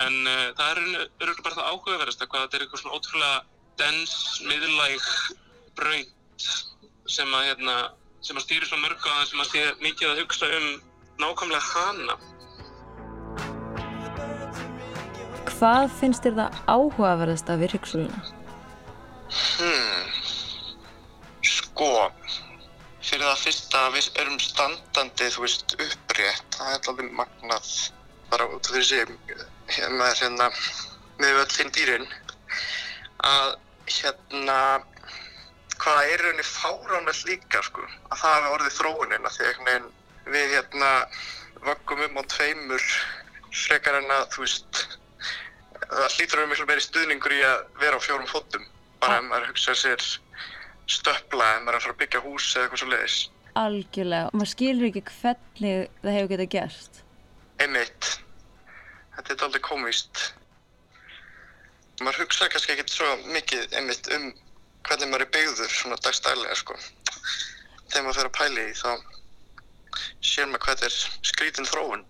En 0.04 0.20
uh, 0.22 0.52
það 0.58 0.70
er 0.70 0.82
öruglega 0.84 1.46
bara 1.48 1.58
það 1.58 1.72
áhugaverðast 1.72 2.22
að 2.22 2.30
hvað 2.30 2.46
þetta 2.46 2.58
er 2.58 2.66
eitthvað 2.66 2.84
svona 2.84 3.00
ótrúlega 3.00 3.42
dens, 3.80 4.14
miðlæg 4.46 5.10
braut 5.74 6.48
sem 7.10 7.34
að, 7.34 7.48
hérna, 7.50 7.76
sem 8.22 8.38
að 8.38 8.46
stýri 8.46 8.68
svo 8.68 8.78
mörg 8.78 9.02
á 9.02 9.10
það 9.18 9.26
sem 9.32 9.42
að 9.42 9.50
sé 9.50 9.64
mikið 9.82 10.12
að 10.12 10.22
hugsa 10.22 10.52
um 10.60 10.68
nákvæmlega 11.24 11.66
hana. 11.72 12.16
Hvað 15.54 15.84
finnst 16.00 16.24
þér 16.24 16.34
það 16.38 16.56
áhugaverðasta 16.66 17.54
við 17.60 17.74
hryggsúluna? 17.74 18.22
Hmm. 19.34 20.08
Sko, 21.46 21.90
fyrir 23.04 23.22
það 23.28 23.42
fyrsta 23.44 23.82
við 23.94 24.08
erum 24.22 24.40
standandi, 24.42 25.28
þú 25.34 25.44
veist, 25.44 25.76
upprétt, 25.76 26.56
það 26.56 26.72
er 26.72 26.88
alveg 26.90 27.12
magnað, 27.20 27.70
bara 28.32 28.48
út 28.50 28.70
af 28.70 28.74
þessi, 28.78 29.04
hérna, 29.76 30.08
hérna, 30.18 30.48
með 31.22 31.40
öll 31.44 31.52
þinn 31.54 31.72
dýrin, 31.78 32.08
að 33.30 33.54
hérna, 34.00 34.58
hvaða 35.78 36.04
er 36.08 36.26
rauninni 36.26 36.48
fáránveld 36.48 37.22
líka, 37.30 37.62
sko, 37.68 37.86
að 38.10 38.24
það 38.24 38.36
hefur 38.40 38.58
orðið 38.58 38.76
þróunina, 38.80 39.34
því 39.38 39.52
að 39.52 39.88
við, 40.34 40.58
hérna, 40.58 40.92
vöggum 41.70 42.04
um 42.08 42.20
á 42.20 42.22
tveimur, 42.34 42.92
frekar 43.54 44.02
en 44.02 44.14
að, 44.18 44.28
þú 44.34 44.46
veist, 44.48 44.84
það 45.90 46.16
hlýtur 46.16 46.40
vera 46.40 46.50
miklu 46.52 46.66
meiri 46.70 46.84
stuðningur 46.84 47.36
í 47.36 47.40
að 47.46 47.62
vera 47.82 47.98
á 47.98 48.04
fjórum 48.04 48.30
fótum 48.30 48.66
bara 49.02 49.20
ef 49.20 49.26
maður 49.28 49.50
hugsa 49.52 49.76
sér 49.78 50.04
stöppla 50.90 51.50
ef 51.56 51.64
maður 51.64 51.74
er 51.74 51.80
að 51.80 51.86
fara 51.86 51.96
að 51.96 52.02
byggja 52.02 52.24
hús 52.24 52.50
eða 52.54 52.66
eitthvað 52.66 52.82
svo 52.82 52.92
leiðis 52.92 53.18
Algjörlega, 53.54 54.30
og 54.30 54.34
maður 54.34 54.50
skilur 54.50 54.88
ekki 54.88 55.02
hvernig 55.06 55.90
það 56.02 56.16
hefur 56.16 56.30
getað 56.32 56.48
gerst. 56.56 56.96
Einmitt. 57.62 58.08
Þetta 59.14 59.30
er 59.36 59.44
aldrei 59.46 59.62
komist 59.62 60.22
maður 62.02 62.24
hugsa 62.24 62.48
kannski 62.50 62.74
ekkert 62.74 62.90
svo 62.90 63.10
mikið 63.30 63.76
einmitt 63.78 64.10
um 64.16 64.32
hvernig 64.88 65.10
maður 65.12 65.26
er 65.28 65.32
byggður 65.36 65.70
svona 65.70 65.98
dagstælega 66.02 66.56
sko. 66.58 66.74
Þegar 67.92 68.06
maður 68.08 68.18
fer 68.18 68.30
að 68.30 68.36
pæli 68.40 68.64
í 68.66 68.74
þá 68.80 68.90
sér 70.18 70.50
maður 70.50 70.64
hvað 70.64 70.82
þetta 70.82 70.90
er 70.90 71.28
skrítin 71.30 71.70
þróun 71.70 72.04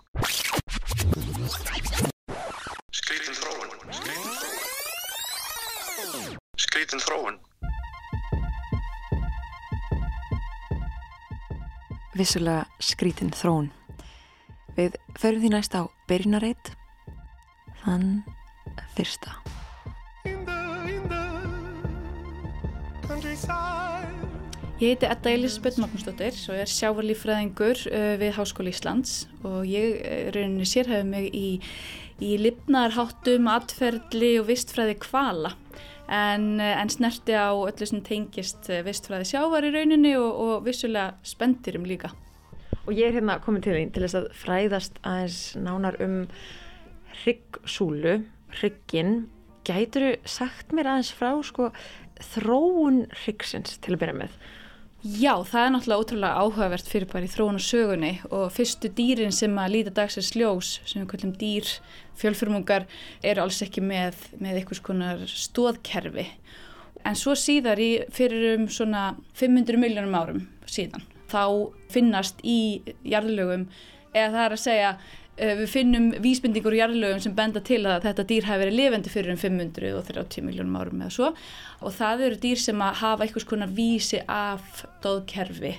skrítin 6.74 6.98
þróun. 6.98 7.36
Vissulega 12.18 12.64
skrítin 12.82 13.30
þrón. 13.30 13.68
Við 14.74 14.96
förum 15.14 15.44
því 15.44 15.50
næst 15.54 15.76
á 15.78 15.86
byrjunareit 16.10 16.72
þann 17.84 18.08
fyrsta. 18.96 19.36
Ég 24.82 24.96
heiti 24.96 25.06
Edda 25.06 25.30
Elisabeth 25.30 25.78
Magnúsdóttir 25.78 26.34
og 26.50 26.58
er 26.58 26.74
sjávarlífræðingur 26.74 27.86
uh, 27.86 28.14
við 28.18 28.34
Háskóli 28.34 28.74
Íslands. 28.74 29.28
Og 29.46 29.62
ég 29.70 30.02
uh, 30.02 30.34
rauninni 30.34 30.66
sérhæfi 30.66 31.06
mig 31.06 31.30
í, 31.30 31.48
í 32.18 32.34
lifnarháttum, 32.42 33.46
atferðli 33.46 34.40
og 34.42 34.50
vistfræði 34.50 34.98
kvala 35.06 35.54
en, 36.08 36.60
uh, 36.60 36.74
en 36.80 36.90
snerti 36.92 37.36
á 37.36 37.52
öllu 37.54 37.88
sem 37.88 38.02
tengist 38.04 38.68
uh, 38.70 38.82
vistfræði 38.86 39.30
sjávar 39.32 39.66
í 39.66 39.72
rauninni 39.74 40.14
og, 40.18 40.30
og 40.30 40.66
vissulega 40.66 41.14
spendirum 41.26 41.86
líka. 41.88 42.12
Og 42.84 42.92
ég 42.92 43.08
er 43.08 43.16
hérna 43.16 43.38
komin 43.40 43.64
til 43.64 43.76
þín 43.78 43.94
til 43.94 44.04
þess 44.04 44.18
að 44.18 44.26
fræðast 44.36 44.98
aðeins 45.08 45.38
nánar 45.56 45.96
um 46.04 46.18
hryggsúlu, 47.22 48.18
hrygginn. 48.58 49.24
Gætur 49.64 50.04
þú 50.04 50.12
sagt 50.28 50.74
mér 50.76 50.90
aðeins 50.92 51.14
frá 51.16 51.30
sko, 51.46 51.70
þróun 52.34 53.06
hryggsins 53.22 53.78
til 53.80 53.94
að 53.96 54.02
byrja 54.02 54.18
með? 54.20 54.36
Já, 55.04 55.34
það 55.44 55.60
er 55.60 55.72
náttúrulega 55.74 56.00
ótrúlega 56.00 56.36
áhugavert 56.40 56.86
fyrir 56.88 57.10
bara 57.10 57.26
í 57.26 57.28
þróun 57.28 57.58
og 57.58 57.62
sögunni 57.62 58.12
og 58.32 58.46
fyrstu 58.56 58.88
dýrin 58.88 59.34
sem 59.36 59.52
að 59.60 59.74
líta 59.74 59.90
dagsins 59.98 60.30
ljós, 60.32 60.78
sem 60.88 61.02
við 61.02 61.10
kallum 61.10 61.34
dýr, 61.42 61.72
fjölfyrmungar, 62.16 62.86
eru 63.20 63.42
alls 63.42 63.60
ekki 63.66 63.82
með, 63.84 64.16
með 64.40 64.62
einhvers 64.62 64.80
konar 64.86 65.20
stóðkerfi. 65.28 66.24
En 67.04 67.20
svo 67.20 67.34
síðar 67.36 67.82
í 67.84 67.90
fyrir 68.16 68.54
um 68.54 68.64
svona 68.72 69.10
500 69.36 69.82
miljónum 69.82 70.16
árum 70.16 70.40
síðan, 70.64 71.04
þá 71.28 71.68
finnast 71.92 72.40
í 72.40 72.80
jarðlögum, 73.04 73.68
eða 74.16 74.32
það 74.32 74.42
er 74.46 74.56
að 74.56 74.64
segja, 74.64 74.96
við 75.38 75.66
finnum 75.70 76.10
vísbendingur 76.22 76.76
í 76.76 76.78
jarðlögum 76.78 77.22
sem 77.22 77.34
benda 77.34 77.62
til 77.64 77.80
að 77.90 78.04
þetta 78.06 78.26
dýr 78.30 78.46
hafi 78.48 78.62
verið 78.62 78.78
lifendi 78.78 79.10
fyrir 79.10 79.34
um 79.34 79.40
530 79.40 80.46
miljónum 80.46 80.76
árum 80.78 81.02
eða 81.02 81.14
svo 81.16 81.30
og 81.80 81.96
það 81.96 82.22
eru 82.28 82.38
dýr 82.44 82.60
sem 82.62 82.84
að 82.86 83.00
hafa 83.00 83.26
einhvers 83.26 83.48
konar 83.50 83.72
vísi 83.74 84.20
af 84.30 84.84
stóðkerfi 84.84 85.74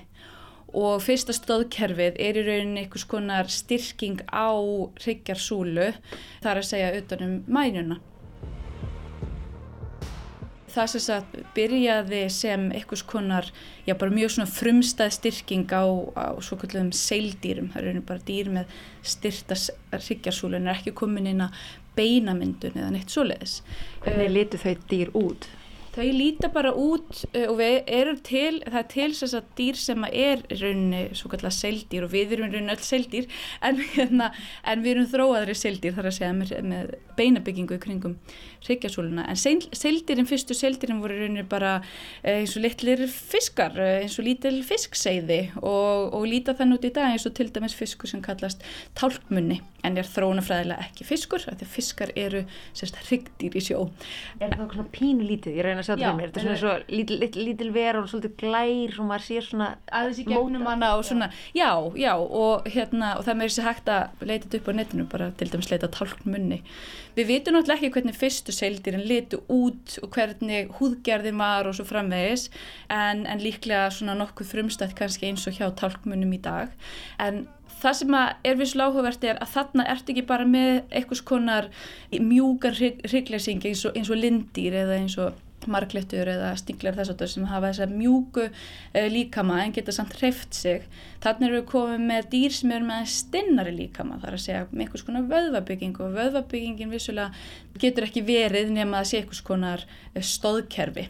og 0.75 0.99
fyrsta 1.03 1.35
stóðkerfið 1.35 2.19
er 2.19 2.39
í 2.39 2.43
rauninni 2.43 2.83
einhvers 2.83 3.07
konar 3.07 3.47
styrking 3.51 4.25
á 4.27 4.51
hryggjarsúlu 4.99 5.93
þar 6.43 6.59
að 6.59 6.67
segja 6.67 6.91
utanum 6.99 7.37
mænuna. 7.47 8.01
Það 10.75 10.89
sem 10.91 11.03
sagt 11.05 11.35
byrjaði 11.55 12.21
sem 12.35 12.65
einhvers 12.75 13.03
konar, 13.07 13.47
já 13.87 13.93
bara 13.95 14.11
mjög 14.11 14.33
svona 14.35 14.51
frumstæð 14.51 15.13
styrking 15.15 15.71
á, 15.71 15.87
á 16.19 16.35
svo 16.43 16.57
kallum 16.59 16.89
seildýrum, 16.91 17.69
það 17.71 17.91
eru 17.93 18.01
bara 18.09 18.25
dýr 18.27 18.51
með 18.51 18.73
styrta 19.05 19.55
hryggjarsúlu 19.95 20.59
en 20.59 20.67
er 20.67 20.75
ekki 20.75 20.91
komin 20.99 21.31
inn 21.31 21.45
að 21.45 21.55
beinamyndun 21.95 22.75
eða 22.75 22.91
neitt 22.91 23.13
svoleiðis. 23.13 23.61
Hvernig 24.03 24.33
litu 24.35 24.59
þau 24.59 24.73
dýr 24.91 25.13
út? 25.15 25.47
Þau 25.95 26.07
líta 26.11 26.49
bara 26.51 26.73
út 26.75 27.21
uh, 27.29 27.45
og 27.47 27.55
við 27.61 27.77
erum 27.97 28.17
til, 28.25 28.59
það 28.65 28.79
er 28.81 28.89
til 28.91 29.09
þess 29.15 29.37
að 29.37 29.51
dýr 29.59 29.79
sem 29.79 30.07
er 30.09 30.43
í 30.51 30.59
rauninni 30.59 31.03
svo 31.15 31.31
kallar 31.31 31.55
seildýr 31.55 32.07
og 32.07 32.11
við 32.11 32.35
erum 32.35 32.49
í 32.49 32.55
rauninni 32.55 32.75
öll 32.75 32.83
seildýr 32.83 33.29
en, 33.63 33.79
hérna, 33.93 34.31
en 34.67 34.83
við 34.83 34.95
erum 34.95 35.07
þróaðri 35.13 35.55
seildýr 35.55 35.95
þar 35.95 36.09
að 36.11 36.17
segja 36.17 36.33
með, 36.35 36.53
með 36.67 36.91
beinabyggingu 37.15 37.77
í 37.77 37.83
kringum 37.85 38.17
hryggjarsúluna. 38.65 39.27
En 39.29 39.39
seildýrin, 39.39 40.27
fyrstu 40.27 40.57
seildýrin 40.57 40.99
voru 41.03 41.15
í 41.15 41.21
rauninni 41.23 41.45
bara 41.47 41.77
eins 42.25 42.55
og 42.57 42.65
litlir 42.65 43.05
fiskar, 43.07 43.77
eins 44.01 44.17
og 44.19 44.27
lítil 44.27 44.57
fiskseiði 44.67 45.39
og, 45.61 46.11
og 46.17 46.27
líta 46.27 46.57
þann 46.57 46.75
út 46.75 46.87
í 46.87 46.91
dag 46.95 47.13
eins 47.13 47.27
og 47.29 47.35
til 47.37 47.47
dæmis 47.53 47.77
fiskur 47.77 48.11
sem 48.11 48.23
kallast 48.25 48.65
tálkmunni 48.97 49.61
en 49.85 49.99
er 50.01 50.07
þróunafræðilega 50.09 50.87
ekki 50.87 51.05
fiskur, 51.07 51.43
því 51.45 51.53
að 51.53 51.73
fiskar 51.75 52.11
eru 52.17 52.41
sérst 52.75 52.97
hryggdýr 53.05 53.57
í 53.59 53.63
sjó. 53.63 53.83
Er 54.39 54.55
það 54.55 54.73
svona 54.73 54.87
pínu 54.95 55.27
lítið? 55.27 55.59
Ég 55.59 55.67
reyna 55.67 55.84
að 55.85 55.87
sjá 55.87 55.93
þetta 55.93 56.09
fyrir 56.09 56.19
mér. 56.19 56.33
Þetta 56.33 56.41
er 56.41 56.45
svona 56.45 56.59
svo 56.61 56.97
lítil, 56.97 57.45
lítil, 57.45 57.69
vera 57.75 58.01
og 58.01 58.09
svolítið 58.11 58.35
glær 58.41 58.99
og 58.99 59.09
maður 59.11 59.25
sér 59.27 59.47
svona 59.47 59.69
aðeins 59.99 60.19
í 60.21 60.27
gegnum 60.27 60.67
hana 60.69 60.91
og 60.97 61.05
svona, 61.07 61.31
já, 61.55 61.69
já 62.01 62.11
og 62.15 62.69
hérna, 62.75 63.15
og 63.19 63.25
það 63.27 63.39
með 63.39 63.51
þessi 63.51 63.65
hægt 63.69 63.91
að 63.95 64.27
leita 64.29 64.45
þetta 64.47 64.61
upp 64.61 64.69
á 64.69 64.73
netinu, 64.79 65.07
bara 65.15 65.31
til 65.39 65.49
dæmis 65.53 65.71
leita 65.71 65.91
tálkmunni. 65.95 66.61
Við 67.15 67.29
vitum 67.31 67.55
náttúrulega 67.55 67.79
ekki 67.79 67.93
hvernig 67.95 68.17
fyrstu 68.19 68.55
seildýrin 68.55 69.05
litu 69.07 69.39
út 69.51 69.97
og 70.03 70.09
hvernig 70.17 70.71
húðgerðin 70.79 71.39
var 71.39 71.69
og 71.69 71.77
svo 71.77 71.85
framvegis 71.87 72.49
en, 72.91 73.23
en 73.23 73.43
líklega 73.43 73.87
svona 73.95 74.17
nokkuð 74.19 74.51
frumstætt 74.51 74.97
kannski 74.99 75.29
eins 75.29 75.47
og 75.47 75.55
hjá 75.55 75.69
tálkmunnum 75.79 76.35
í 76.35 76.41
dag 76.43 76.73
en 77.23 77.45
það 77.81 77.97
sem 77.99 78.17
er 78.19 78.59
visslega 78.59 78.91
áhugavert 78.91 79.25
er 79.27 79.39
að 79.43 79.53
þarna 79.55 79.87
ert 79.93 80.11
ekki 80.11 80.25
bara 80.27 80.47
með 80.49 80.83
einhvers 80.89 81.23
konar 81.27 81.69
mjúkar 82.11 82.75
hryggleysing 82.75 83.63
eins, 83.65 83.85
eins 83.91 84.11
og 84.11 84.21
lindýr 84.21 84.79
eða 84.83 84.99
eins 84.99 85.17
og 85.21 85.44
marglettur 85.71 86.29
eða 86.31 86.51
stinglar 86.59 86.95
þess 86.97 87.13
að 87.13 87.25
sem 87.31 87.47
hafa 87.49 87.71
þessa 87.71 87.87
mjúku 87.91 88.45
uh, 88.47 89.07
líkama 89.11 89.59
en 89.63 89.75
geta 89.75 89.95
samt 89.95 90.15
hreift 90.19 90.55
sig. 90.57 90.85
Þannig 91.23 91.49
eru 91.49 91.59
við 91.59 91.67
komið 91.73 92.07
með 92.11 92.29
dýr 92.33 92.55
sem 92.55 92.73
eru 92.75 92.89
með 92.89 93.11
stinnari 93.15 93.75
líkama, 93.75 94.21
það 94.21 94.31
er 94.31 94.39
að 94.39 94.45
segja 94.45 94.63
með 94.71 94.85
einhvers 94.85 95.05
konar 95.09 95.27
vöðvabygging 95.33 95.99
og 96.05 96.15
vöðvabyggingin 96.19 96.95
vissulega 96.95 97.79
getur 97.81 98.07
ekki 98.07 98.25
verið 98.25 98.73
nema 98.75 99.01
að 99.01 99.11
sé 99.11 99.21
einhvers 99.21 99.45
konar 99.45 99.85
eh, 100.13 100.23
stóðkerfi 100.23 101.09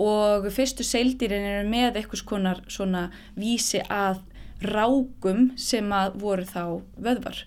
og 0.00 0.46
fyrstu 0.52 0.84
seildýrin 0.86 1.44
eru 1.44 1.68
með 1.68 1.98
einhvers 2.00 2.24
konar 2.24 2.62
svona 2.72 3.08
vísi 3.36 3.82
að 3.92 4.22
rákum 4.62 5.50
sem 5.58 5.90
að 5.92 6.16
voru 6.22 6.46
þá 6.48 6.64
vöðvar 6.96 7.44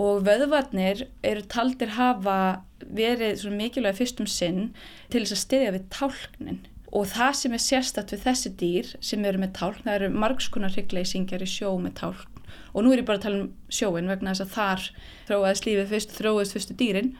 og 0.00 0.24
vöðvarnir 0.26 1.06
eru 1.22 1.42
taldir 1.50 1.94
hafa 1.94 2.36
verið 2.84 3.40
svona 3.40 3.60
mikilvæg 3.62 3.98
fyrstum 4.00 4.28
sinn 4.30 4.68
til 5.12 5.22
þess 5.22 5.36
að 5.36 5.42
styðja 5.44 5.74
við 5.76 5.88
tálknin. 5.94 6.60
Og 6.94 7.08
það 7.10 7.32
sem 7.38 7.56
er 7.56 7.62
sérstatt 7.62 8.12
við 8.14 8.26
þessi 8.26 8.52
dýr 8.60 8.92
sem 9.02 9.24
eru 9.26 9.40
með 9.42 9.56
tálkn, 9.58 9.82
það 9.86 9.96
eru 9.98 10.20
margskunar 10.24 10.74
hryggleysingjar 10.76 11.42
í 11.42 11.50
sjó 11.50 11.72
með 11.82 11.96
tálkn. 12.02 12.42
Og 12.74 12.84
nú 12.84 12.92
er 12.92 13.02
ég 13.02 13.08
bara 13.08 13.18
að 13.18 13.26
tala 13.26 13.40
um 13.42 13.48
sjóin 13.72 14.10
vegna 14.10 14.34
þess 14.34 14.44
að 14.44 14.54
þar 14.54 14.84
þróaðist 15.30 15.66
lífið 15.66 15.90
fyrst, 15.90 16.14
þróaðist 16.18 16.56
fyrstu 16.56 16.76
dýrin 16.78 17.10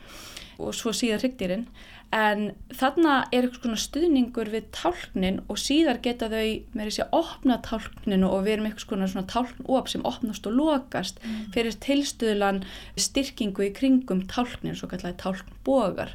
og 0.63 0.75
svo 0.79 0.93
síðan 0.95 1.23
hryggdýrin 1.23 1.67
en 2.14 2.44
þarna 2.70 3.14
er 3.35 3.48
eitthvað 3.48 3.64
svona 3.64 3.83
stuðningur 3.83 4.50
við 4.53 4.68
tálknin 4.77 5.40
og 5.50 5.59
síðar 5.59 5.98
geta 6.05 6.29
þau 6.31 6.46
með 6.77 6.88
þessi 6.88 7.07
opna 7.16 7.59
tálkninu 7.66 8.31
og 8.31 8.44
við 8.46 8.55
erum 8.55 8.68
eitthvað 8.68 9.05
svona 9.11 9.27
tálknóp 9.33 9.90
sem 9.90 10.07
opnast 10.07 10.46
og 10.46 10.55
lokast 10.55 11.18
mm. 11.24 11.44
fyrir 11.57 11.79
tilstuðlan 11.83 12.62
styrkingu 12.94 13.66
í 13.66 13.72
kringum 13.74 14.22
tálknin, 14.31 14.79
svo 14.79 14.90
kallar 14.92 15.16
tálknbogar. 15.18 16.14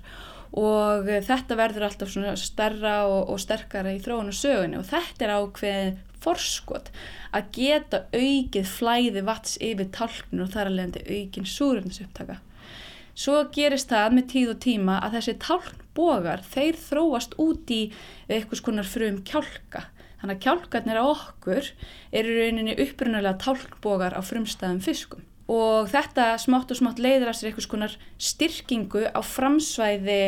Og 0.59 1.09
þetta 1.27 1.57
verður 1.59 1.89
alltaf 1.89 2.09
svona 2.09 2.33
starra 2.39 3.01
og, 3.05 3.33
og 3.33 3.41
sterkara 3.43 3.91
í 3.93 3.99
þróun 4.01 4.31
og 4.31 4.37
sögunni. 4.37 4.79
Og 4.79 4.87
þetta 4.89 5.27
er 5.27 5.35
ákveð 5.35 5.99
forskot 6.23 6.89
að 7.35 7.51
geta 7.55 8.05
aukið 8.15 8.71
flæði 8.71 9.23
vats 9.27 9.59
yfir 9.61 9.91
tálkninu 9.95 10.47
og 10.47 10.53
þar 10.55 10.71
leiðandi 10.73 11.03
aukin 11.19 11.47
súröfnisupptaka 11.47 12.39
Svo 13.19 13.41
gerist 13.51 13.91
það 13.91 14.13
með 14.15 14.27
tíð 14.31 14.51
og 14.53 14.59
tíma 14.63 14.97
að 15.03 15.15
þessi 15.17 15.33
tálkbogar, 15.43 16.43
þeir 16.47 16.77
þróast 16.79 17.33
út 17.43 17.71
í 17.75 17.79
eitthvað 18.31 18.61
skonar 18.61 18.87
frum 18.87 19.17
kjálka. 19.27 19.81
Þannig 20.21 20.37
að 20.37 20.43
kjálkarnir 20.45 20.99
á 20.99 21.03
okkur 21.03 21.67
eru 22.15 22.37
rauninni 22.37 22.77
upprunalega 22.79 23.35
tálkbogar 23.43 24.15
á 24.15 24.21
frumstæðum 24.23 24.79
fiskum. 24.83 25.25
Og 25.51 25.89
þetta 25.91 26.31
smátt 26.39 26.71
og 26.71 26.79
smátt 26.79 27.01
leiður 27.01 27.31
að 27.31 27.39
sér 27.39 27.49
eitthvað 27.49 27.67
skonar 27.67 27.97
styrkingu 28.29 29.03
á 29.11 29.19
framsvæði 29.25 30.21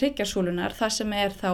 ryggjarsúlunar, 0.00 0.76
það 0.76 0.96
sem 0.96 1.14
er 1.16 1.36
þá 1.36 1.50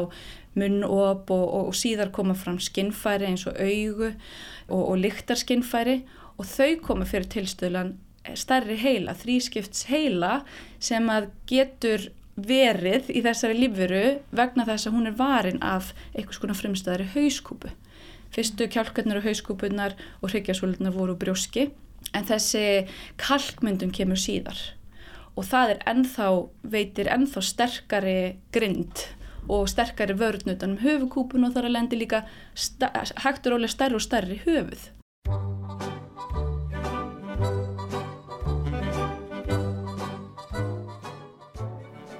munnop 0.56 1.30
og, 1.34 1.46
og, 1.46 1.70
og 1.70 1.76
síðar 1.76 2.12
koma 2.14 2.36
fram 2.38 2.58
skinnfæri 2.62 3.30
eins 3.30 3.46
og 3.48 3.58
augu 3.58 4.12
og, 4.12 4.82
og 4.82 4.96
lyktarskinnfæri 5.02 6.00
og 6.36 6.48
þau 6.48 6.70
koma 6.84 7.06
fyrir 7.08 7.28
tilstöðlan 7.32 7.96
starri 8.34 8.76
heila, 8.80 9.14
þrískipts 9.14 9.86
heila 9.90 10.40
sem 10.82 11.06
að 11.12 11.30
getur 11.50 12.10
verið 12.36 13.08
í 13.14 13.22
þessari 13.24 13.56
lífveru 13.56 14.04
vegna 14.36 14.66
þess 14.68 14.88
að 14.88 14.96
hún 14.98 15.10
er 15.10 15.18
varin 15.18 15.62
af 15.64 15.92
einhvers 16.12 16.40
konar 16.42 16.58
fremstæðari 16.58 17.08
hauskúpu. 17.14 17.72
Fyrstu 18.34 18.68
kjálkarnir 18.68 19.22
og 19.22 19.28
hauskúpunar 19.28 19.96
og 20.20 20.32
hryggjarsvöldnar 20.32 20.92
voru 20.92 21.16
brjóski 21.16 21.70
en 22.12 22.26
þessi 22.28 22.86
kalkmyndun 23.20 23.94
kemur 23.94 24.20
síðar 24.20 24.58
og 25.36 25.44
það 25.44 25.74
er 25.74 25.82
ennþá, 25.92 26.28
veitir 26.64 27.10
ennþá 27.12 27.42
sterkari 27.44 28.18
grind 28.56 29.04
og 29.52 29.68
sterkari 29.70 30.16
vörðn 30.18 30.54
utanum 30.56 30.80
höfukúpun 30.82 31.46
og 31.46 31.54
þar 31.54 31.68
að 31.68 31.76
lendi 31.76 32.00
líka 32.00 32.24
hægt 33.22 33.46
og 33.46 33.52
rólega 33.54 33.74
stærri 33.74 33.98
og 33.98 34.04
stærri 34.04 34.40
höfuð. 34.42 34.88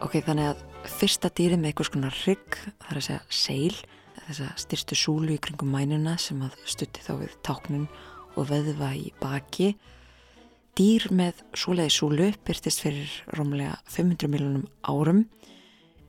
Ok, 0.07 0.21
þannig 0.23 0.53
að 0.53 0.59
fyrsta 1.01 1.29
dýri 1.35 1.57
með 1.59 1.73
einhvers 1.73 1.89
konar 1.91 2.17
rygg, 2.29 2.57
það 2.79 2.91
er 2.93 2.99
að 3.01 3.07
segja 3.09 3.23
seil, 3.35 3.79
þess 4.21 4.43
að 4.45 4.61
styrstu 4.63 4.99
súlu 5.01 5.33
í 5.35 5.41
kringum 5.43 5.73
mænuna 5.75 6.13
sem 6.23 6.45
að 6.47 6.55
stutti 6.63 7.03
þá 7.03 7.11
við 7.25 7.35
táknun 7.49 7.89
og 8.39 8.47
veðva 8.47 8.93
í 8.95 9.11
baki. 9.19 9.73
Dýr 10.79 11.09
með 11.11 11.43
súlega 11.59 11.91
í 11.91 11.97
súlu 11.97 12.31
byrtist 12.47 12.87
fyrir 12.87 13.19
rómlega 13.35 13.81
500 13.97 14.31
miljónum 14.31 14.71
árum. 14.87 15.25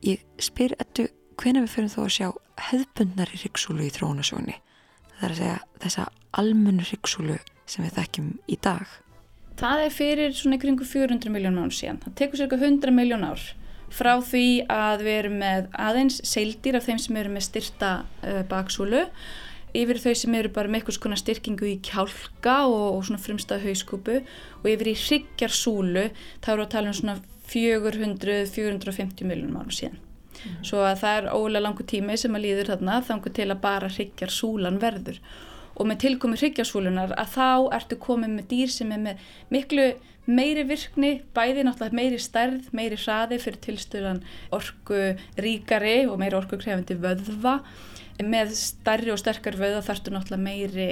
Ég 0.05 0.21
spyr 0.45 0.77
ettu 0.77 1.09
hvena 1.41 1.65
við 1.65 1.73
fyrir 1.79 1.93
þó 1.97 2.01
að 2.05 2.15
sjá 2.19 2.29
hefðbundnar 2.69 3.33
í 3.33 3.43
ryggsúlu 3.47 3.87
í 3.87 3.93
þróunasjóni. 3.97 4.61
Það 5.17 5.29
er 5.31 5.31
að 5.33 5.39
segja 5.41 5.59
þessa 5.87 6.09
almennu 6.37 6.85
ryggsúlu 6.91 7.43
sem 7.65 7.89
við 7.89 7.97
þekkjum 7.97 8.33
í 8.45 8.61
dag. 8.61 8.97
Það 9.57 9.87
er 9.89 10.01
fyrir 10.03 10.35
svona 10.37 10.61
kringu 10.61 10.85
400 10.85 11.33
miljónum 11.33 11.65
ár 11.65 11.73
síðan. 11.73 12.03
Það 12.03 12.19
tekur 12.21 12.45
cirka 12.45 12.61
100 12.61 12.93
miljón 12.93 13.25
ár 13.25 13.53
frá 13.93 14.17
því 14.23 14.47
að 14.71 15.03
við 15.07 15.17
erum 15.21 15.37
með 15.41 15.67
aðeins 15.87 16.21
seildir 16.27 16.77
af 16.77 16.87
þeim 16.87 16.99
sem 17.01 17.19
eru 17.21 17.33
með 17.33 17.47
styrta 17.47 17.91
uh, 18.23 18.41
baksúlu 18.49 19.05
yfir 19.77 19.99
þau 20.01 20.13
sem 20.17 20.35
eru 20.37 20.51
bara 20.53 20.71
með 20.71 20.81
eitthvað 20.81 20.97
svona 20.97 21.19
styrkingu 21.19 21.69
í 21.69 21.77
kjálka 21.85 22.57
og, 22.67 22.97
og 22.97 23.01
svona 23.07 23.21
frumstað 23.21 23.65
hauskúpu 23.67 24.19
og 24.61 24.69
yfir 24.71 24.91
í 24.91 24.95
hryggjarsúlu 24.97 26.07
þá 26.43 26.51
eru 26.53 26.65
að 26.65 26.71
tala 26.73 26.91
um 26.91 26.97
svona 26.97 27.17
400-450 27.47 29.27
miljónum 29.27 29.59
árum 29.61 29.75
síðan. 29.75 29.99
Mm. 30.37 30.57
Svo 30.67 30.81
að 30.83 31.03
það 31.03 31.19
er 31.19 31.29
ólega 31.33 31.63
langu 31.63 31.85
tími 31.87 32.17
sem 32.19 32.35
að 32.35 32.43
líður 32.45 32.73
þarna 32.73 32.97
þangu 33.07 33.33
til 33.37 33.47
að 33.47 33.61
bara 33.63 33.91
hryggjarsúlan 33.91 34.81
verður 34.81 35.21
og 35.77 35.85
með 35.85 36.01
tilkomi 36.03 36.37
hryggjarsúlunar 36.41 37.13
að 37.13 37.33
þá 37.35 37.49
ertu 37.77 37.99
komið 38.01 38.33
með 38.33 38.47
dýr 38.51 38.73
sem 38.73 38.93
er 38.93 39.01
með 39.03 39.25
miklu 39.53 39.87
meiri 40.27 40.63
virkni, 40.67 41.11
bæði 41.35 41.63
náttúrulega 41.65 41.95
meiri 41.95 42.19
stærð, 42.19 42.71
meiri 42.75 42.97
hraði 42.99 43.39
fyrir 43.41 43.61
tilstöðan 43.63 44.23
orku 44.55 45.13
ríkari 45.39 46.01
og 46.07 46.19
meiri 46.19 46.37
orku 46.39 46.59
krefandi 46.59 46.97
vöðva. 46.99 47.61
Með 48.23 48.51
stærri 48.57 49.13
og 49.13 49.21
sterkar 49.21 49.57
vöða 49.59 49.85
þarftu 49.85 50.13
náttúrulega 50.13 50.43
meiri 50.43 50.89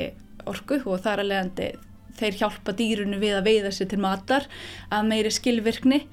orku 0.48 0.80
og 0.86 1.04
þar 1.04 1.24
að 1.24 1.32
leiðandi 1.34 1.70
þeir 2.16 2.40
hjálpa 2.40 2.76
dýrunu 2.80 3.20
við 3.20 3.36
að 3.36 3.48
veiða 3.50 3.76
sér 3.76 3.92
til 3.92 4.02
matar 4.04 4.48
að 4.94 5.12
meiri 5.12 5.34
skilvirkni. 5.34 6.06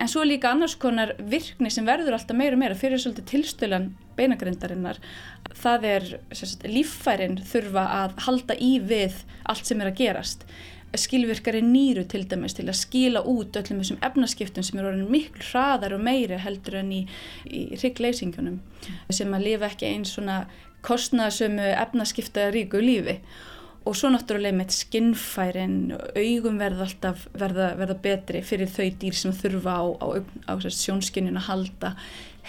En 0.00 0.08
svo 0.08 0.22
líka 0.24 0.54
annars 0.54 0.78
konar 0.80 1.12
virkni 1.18 1.68
sem 1.72 1.84
verður 1.84 2.14
alltaf 2.16 2.38
meira 2.38 2.56
og 2.56 2.62
meira 2.62 2.78
fyrir 2.78 3.02
svolítið 3.02 3.26
tilstölan 3.34 3.90
beinagrindarinnar. 4.16 5.00
Það 5.60 5.86
er 5.90 6.06
sagt, 6.32 6.64
líffærin 6.64 7.40
þurfa 7.50 7.84
að 7.98 8.14
halda 8.24 8.56
í 8.56 8.78
við 8.80 9.18
allt 9.50 9.68
sem 9.68 9.82
er 9.82 9.90
að 9.90 9.98
gerast 10.00 10.46
skilvirkari 10.98 11.60
nýru 11.62 12.02
til 12.10 12.24
dæmis 12.30 12.56
til 12.56 12.66
að 12.68 12.80
skila 12.80 13.22
út 13.28 13.56
öllum 13.60 13.82
þessum 13.82 14.00
efnaskiptum 14.06 14.66
sem 14.66 14.80
eru 14.80 14.90
orðin 14.90 15.12
miklu 15.12 15.44
hraðar 15.52 15.94
og 15.94 16.02
meiri 16.02 16.40
heldur 16.42 16.80
en 16.80 16.90
í, 16.94 17.04
í 17.46 17.62
ryggleisingunum 17.78 18.58
sem 19.12 19.36
að 19.36 19.46
lifa 19.46 19.70
ekki 19.70 19.90
eins 19.90 20.16
svona 20.16 20.42
kostnaðsömu 20.86 21.70
efnaskipta 21.76 22.50
ríku 22.54 22.80
lífi. 22.82 23.20
Og 23.88 23.96
svo 23.96 24.10
náttúrulega 24.12 24.58
með 24.58 24.74
skinnfærin 24.76 25.94
augum 25.96 26.58
verða 26.60 26.84
alltaf 26.84 27.22
verða, 27.32 27.70
verða 27.78 27.96
betri 28.02 28.42
fyrir 28.44 28.68
þau 28.68 28.90
dýr 29.00 29.16
sem 29.16 29.32
þurfa 29.32 29.76
á, 29.80 29.84
á, 30.04 30.06
á, 30.50 30.52
sjónskinnun 30.60 31.40
að 31.40 31.46
halda 31.48 31.94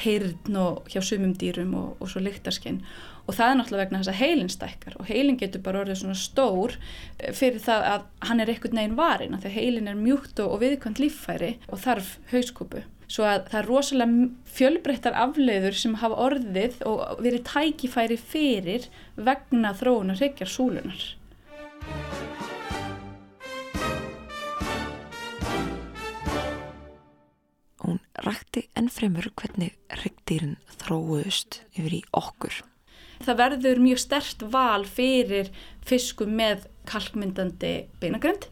heyrn 0.03 0.57
og 0.59 0.91
hjá 0.91 0.99
sumum 1.05 1.31
dýrum 1.39 1.71
og, 1.79 1.95
og 2.03 2.11
svo 2.11 2.23
lyktarskinn 2.25 2.81
og 3.27 3.35
það 3.37 3.47
er 3.47 3.59
náttúrulega 3.59 3.83
vegna 3.85 4.01
þess 4.01 4.13
að 4.13 4.21
heilin 4.21 4.51
stækkar 4.51 4.97
og 4.99 5.09
heilin 5.09 5.37
getur 5.39 5.63
bara 5.65 5.83
orðið 5.83 6.01
svona 6.01 6.17
stór 6.19 6.77
eh, 6.77 7.33
fyrir 7.37 7.61
það 7.63 7.85
að 7.91 8.07
hann 8.29 8.43
er 8.43 8.53
ekkert 8.53 8.75
neginn 8.77 8.97
varin 8.99 9.37
að 9.37 9.45
því 9.45 9.53
heilin 9.57 9.91
er 9.91 9.99
mjúkt 9.99 10.41
og, 10.43 10.55
og 10.55 10.63
viðkvæmt 10.63 11.03
líffæri 11.03 11.53
og 11.69 11.81
þarf 11.85 12.17
hauskúpu. 12.33 12.83
Svo 13.11 13.25
að 13.27 13.49
það 13.51 13.57
er 13.59 13.67
rosalega 13.67 14.27
fjölbreyttar 14.55 15.15
afleiður 15.19 15.75
sem 15.75 15.97
hafa 15.99 16.19
orðið 16.29 16.77
og 16.87 17.01
verið 17.19 17.43
tækifæri 17.49 18.15
fyrir 18.15 18.87
vegna 19.19 19.73
þróun 19.75 20.13
og 20.13 20.21
reykjar 20.21 20.51
súlunar 20.51 21.09
Hún 27.83 27.99
rætti 28.23 28.69
ennfremur 28.79 29.27
hvernig 29.35 29.75
ryggdýrin 30.05 30.55
þróuðust 30.79 31.65
yfir 31.75 31.99
í 31.99 32.03
okkur 32.15 32.61
það 33.25 33.39
verður 33.41 33.81
mjög 33.83 34.01
stert 34.03 34.43
val 34.53 34.83
fyrir 34.87 35.51
fiskum 35.87 36.35
með 36.37 36.67
kalkmyndandi 36.89 37.73
beinagrönd. 38.01 38.47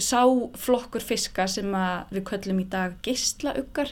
Sá 0.00 0.22
flokkur 0.56 1.04
fiska 1.04 1.46
sem 1.50 1.74
við 2.10 2.24
köllum 2.30 2.62
í 2.62 2.68
dag 2.72 2.94
geyslauggar 3.04 3.90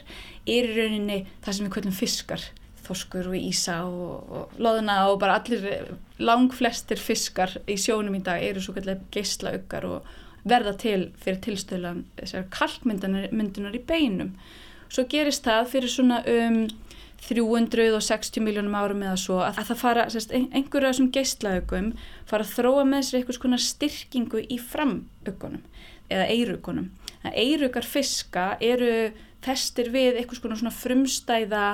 er 0.49 0.69
í 0.69 0.77
rauninni 0.77 1.19
það 1.43 1.57
sem 1.57 1.67
við 1.67 1.75
köllum 1.75 1.97
fiskar. 1.99 2.45
Þorskur 2.87 3.29
og 3.29 3.37
ísa 3.37 3.83
og, 3.85 4.31
og 4.33 4.55
loðuna 4.57 5.03
og 5.11 5.19
bara 5.21 5.37
allir 5.37 5.91
langflestir 6.17 6.97
fiskar 7.01 7.53
í 7.69 7.77
sjónum 7.77 8.17
í 8.17 8.23
dag 8.25 8.41
eru 8.41 8.63
svo 8.63 8.73
kallar 8.77 9.03
geyslauggar 9.13 9.85
og 9.85 10.09
verða 10.49 10.73
til 10.79 11.11
fyrir 11.21 11.41
tilstöðlan 11.45 12.03
kalkmyndunar 12.55 13.75
í 13.77 13.83
beinum. 13.85 14.33
Svo 14.89 15.05
gerist 15.11 15.45
það 15.45 15.67
fyrir 15.75 15.93
svona 15.93 16.23
um 16.25 16.63
360 17.27 18.43
miljónum 18.43 18.77
árum 18.79 19.03
eða 19.05 19.17
svo 19.19 19.39
að, 19.43 19.59
að 19.61 19.71
það 19.71 19.81
fara, 19.83 20.05
sérst, 20.13 20.33
einhverja 20.33 20.93
þessum 20.93 21.11
geistlaugum 21.15 21.89
fara 22.29 22.45
að 22.45 22.53
þróa 22.57 22.85
með 22.89 23.07
sér 23.07 23.19
einhvers 23.19 23.41
konar 23.41 23.63
styrkingu 23.63 24.43
í 24.47 24.59
framaugunum 24.61 25.63
eða 26.09 26.29
eirugunum. 26.33 26.91
Eirugar 27.35 27.85
fiska 27.85 28.53
eru 28.63 29.11
festir 29.43 29.91
við 29.93 30.19
einhvers 30.19 30.41
konar 30.43 30.59
svona 30.59 30.75
frumstæða, 30.75 31.65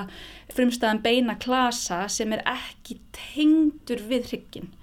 frumstæðan 0.54 1.04
beina 1.06 1.38
klasa 1.42 2.06
sem 2.12 2.34
er 2.36 2.44
ekki 2.50 3.00
tengdur 3.16 4.04
við 4.10 4.32
hryggin. 4.32 4.74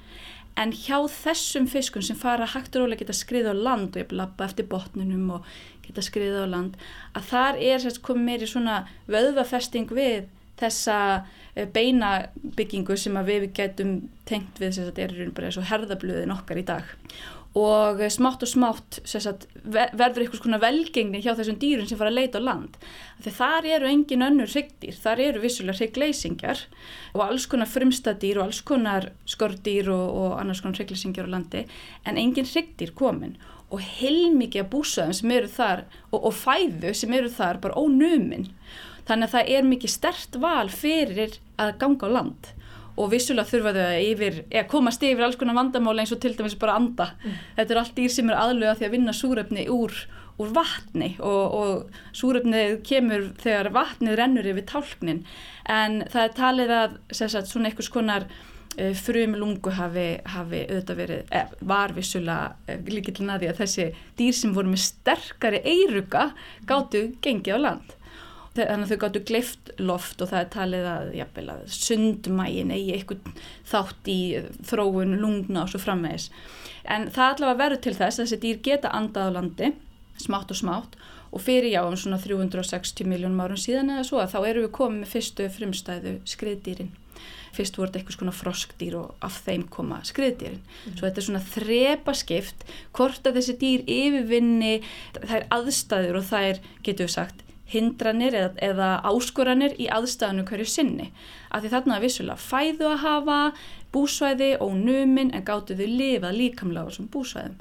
En 0.59 0.73
hjá 0.77 0.99
þessum 1.09 1.67
fiskum 1.71 2.05
sem 2.05 2.19
fara 2.19 2.49
hægt 2.53 2.75
og 2.77 2.85
rólega 2.85 3.05
geta 3.05 3.17
skriða 3.17 3.55
á 3.57 3.57
land 3.57 3.95
og 3.97 4.03
ég 4.03 4.13
lappa 4.13 4.45
eftir 4.45 4.69
botnunum 4.69 5.31
og 5.39 5.47
geta 5.87 6.05
skriða 6.05 6.45
á 6.45 6.53
land, 6.53 6.77
að 7.17 7.29
þar 7.31 7.61
er 7.71 7.81
sérst 7.83 8.03
komið 8.05 8.27
meiri 8.27 8.49
svona 8.51 8.83
vöðvafesting 9.11 9.89
við 9.97 10.29
þessa 10.63 10.97
eh, 11.19 11.69
beinabyggingu 11.75 12.97
sem 12.97 13.21
við 13.29 13.51
getum 13.57 13.95
tengt 14.29 14.59
við 14.59 14.71
þess 14.71 14.83
að 14.83 14.91
þetta 14.91 15.07
er 15.07 15.37
bara 15.37 15.51
eins 15.51 15.61
og 15.61 15.71
herðablöðin 15.71 16.35
okkar 16.35 16.63
í 16.63 16.67
dag. 16.73 16.97
Og 17.53 18.01
smátt 18.09 18.41
og 18.47 18.49
smátt 18.49 18.99
sagt, 19.05 19.45
verður 19.61 20.23
einhvers 20.25 20.41
konar 20.41 20.63
velgengni 20.63 21.21
hjá 21.21 21.35
þessum 21.37 21.59
dýrun 21.61 21.89
sem 21.89 21.99
fara 22.01 22.09
að 22.09 22.17
leita 22.23 22.41
á 22.41 22.47
land. 22.49 22.79
Þegar 23.21 23.35
þar 23.37 23.69
eru 23.77 23.91
engin 23.91 24.25
önnur 24.25 24.49
hryggdýr 24.49 24.97
þar 24.97 25.21
eru 25.21 25.43
vissulega 25.43 25.83
hryggleysingjar 25.83 26.63
og 27.13 27.25
alls 27.27 27.45
konar 27.53 27.69
frumstadýr 27.69 28.41
og 28.41 28.47
alls 28.47 28.63
konar 28.65 29.11
skordýr 29.29 29.91
og, 29.93 30.07
og 30.23 30.39
annars 30.41 30.63
konar 30.65 30.81
hryggleysingjar 30.81 31.29
á 31.29 31.35
landi 31.35 31.67
en 32.09 32.21
engin 32.23 32.49
hryggdýr 32.49 32.95
komin. 32.97 33.37
Og 33.69 33.85
heilmikið 33.85 34.65
að 34.65 34.73
búsaðum 34.73 35.19
sem 35.21 35.37
eru 35.37 35.53
þar 35.53 35.85
og, 36.09 36.23
og 36.23 36.33
fæðu 36.33 36.95
sem 36.97 37.13
eru 37.21 37.29
þar 37.33 37.61
bara 37.61 37.77
ónuminn 37.77 38.49
þannig 39.09 39.29
að 39.29 39.37
það 39.37 39.53
er 39.57 39.69
mikið 39.69 39.93
stert 39.93 40.41
val 40.43 40.69
fyrir 40.73 41.39
að 41.61 41.77
ganga 41.83 42.11
á 42.11 42.15
land. 42.19 42.51
Og 43.01 43.09
vissulega 43.13 43.49
þurfa 43.49 43.73
þau 43.73 43.85
að 43.87 44.03
yfir, 44.05 44.43
eða 44.51 44.69
komast 44.69 45.05
yfir 45.07 45.25
alls 45.25 45.39
konar 45.41 45.57
vandamála 45.57 46.05
eins 46.05 46.13
og 46.13 46.21
til 46.21 46.35
dæmis 46.37 46.59
bara 46.61 46.77
anda. 46.77 47.13
Mm. 47.23 47.39
þetta 47.57 47.75
er 47.75 47.81
allt 47.83 47.97
dýr 47.97 48.13
sem 48.13 48.31
er 48.31 48.41
aðlöga 48.41 48.77
því 48.79 48.89
að 48.89 48.95
vinna 48.97 49.17
súröfni 49.17 49.67
úr, 49.73 49.97
úr 50.43 50.53
vatni 50.53 51.11
og, 51.21 51.57
og 51.57 52.17
súröfnið 52.17 52.79
kemur 52.85 53.31
þegar 53.41 53.73
vatnið 53.73 54.17
rennur 54.21 54.49
yfir 54.53 54.69
tálknin. 54.69 55.25
En 55.65 56.03
það 56.13 56.25
er 56.27 56.37
talið 56.37 56.75
að 56.79 56.97
sagt, 57.17 57.49
svona 57.49 57.71
einhvers 57.71 57.91
konar 57.93 58.29
uh, 58.29 58.93
frum 59.01 59.39
lungu 59.41 59.73
hafi, 59.73 60.07
hafi 60.35 60.63
auðvitað 60.67 61.01
verið, 61.01 61.25
eh, 61.33 61.57
var 61.73 61.97
vissulega 61.97 62.53
eh, 62.69 62.85
líkillin 62.93 63.33
að 63.33 63.47
því 63.47 63.51
að 63.55 63.65
þessi 63.65 63.89
dýr 64.21 64.37
sem 64.37 64.53
voru 64.53 64.75
með 64.75 64.85
sterkari 64.85 65.65
eiruga 65.65 66.29
gáttu 66.69 67.07
gengið 67.25 67.57
á 67.57 67.65
land 67.71 67.99
þannig 68.57 68.85
að 68.85 68.91
þau 68.91 69.03
gáttu 69.05 69.23
gleift 69.29 69.71
loft 69.81 70.23
og 70.23 70.31
það 70.33 70.43
er 70.43 70.51
talið 70.53 70.89
að, 70.91 71.13
jafnvel, 71.19 71.47
að 71.55 71.63
sundmægin 71.77 72.75
eigi 72.75 72.97
eitthvað 72.97 73.41
þátt 73.71 74.13
í 74.13 74.19
þróun, 74.69 75.17
lungna 75.23 75.65
og 75.65 75.73
svo 75.73 75.81
framvegis 75.83 76.29
en 76.83 77.09
það 77.15 77.35
allavega 77.37 77.63
verður 77.63 77.83
til 77.87 77.97
þess 77.97 78.19
að 78.19 78.25
þessi 78.27 78.41
dýr 78.45 78.63
geta 78.69 78.95
andað 78.97 79.33
á 79.33 79.37
landi 79.39 79.73
smátt 80.21 80.53
og 80.53 80.61
smátt 80.61 80.99
og 81.33 81.41
fyrir 81.41 81.73
já 81.73 81.81
um 81.87 81.97
svona 81.97 82.21
360 82.21 83.09
miljónum 83.09 83.41
árum 83.41 83.61
síðan 83.61 83.95
eða 83.95 84.09
svo 84.09 84.21
að 84.21 84.35
þá 84.35 84.41
eru 84.51 84.67
við 84.67 84.75
komið 84.77 85.01
með 85.01 85.15
fyrstu 85.15 85.49
frumstæðu 85.55 86.19
skriðdýrin 86.29 86.93
fyrst 87.57 87.77
voru 87.77 87.91
þetta 87.91 88.01
eitthvað 88.01 88.17
svona 88.17 88.35
froskdýr 88.37 88.95
og 88.97 89.25
af 89.25 89.39
þeim 89.45 89.67
koma 89.73 90.01
skriðdýrin. 90.09 90.61
Mm. 90.63 90.97
Svo 90.97 91.07
þetta 91.07 91.21
er 91.21 91.27
svona 91.27 91.43
þrepa 91.53 92.15
skipt 92.17 92.67
hvort 92.97 93.29
að 93.29 93.39
þessi 93.39 93.57
dýr 93.61 93.83
yfirvinni 93.93 94.75
þær 95.19 95.49
aðstæður 95.59 96.21
og 96.23 96.29
þær 96.31 96.63
getur 96.87 97.09
við 97.09 97.15
sagt 97.19 97.43
hindranir 97.73 98.37
eða, 98.37 98.53
eða 98.63 98.91
áskoranir 99.09 99.77
í 99.81 99.89
aðstæðanu 99.93 100.45
hverju 100.49 100.69
sinni. 100.69 101.09
Af 101.51 101.63
því 101.63 101.73
þarna 101.75 101.97
er 101.97 102.05
vissulega 102.07 102.41
fæðu 102.41 102.91
að 102.93 103.03
hafa, 103.07 103.39
búsvæði 103.93 104.53
og 104.65 104.77
numin 104.79 105.33
en 105.37 105.47
gáttu 105.47 105.77
þau 105.77 105.89
lifað 105.89 106.39
líkamlega 106.39 106.85
á 106.85 106.89
þessum 106.91 107.11
búsvæðum. 107.13 107.59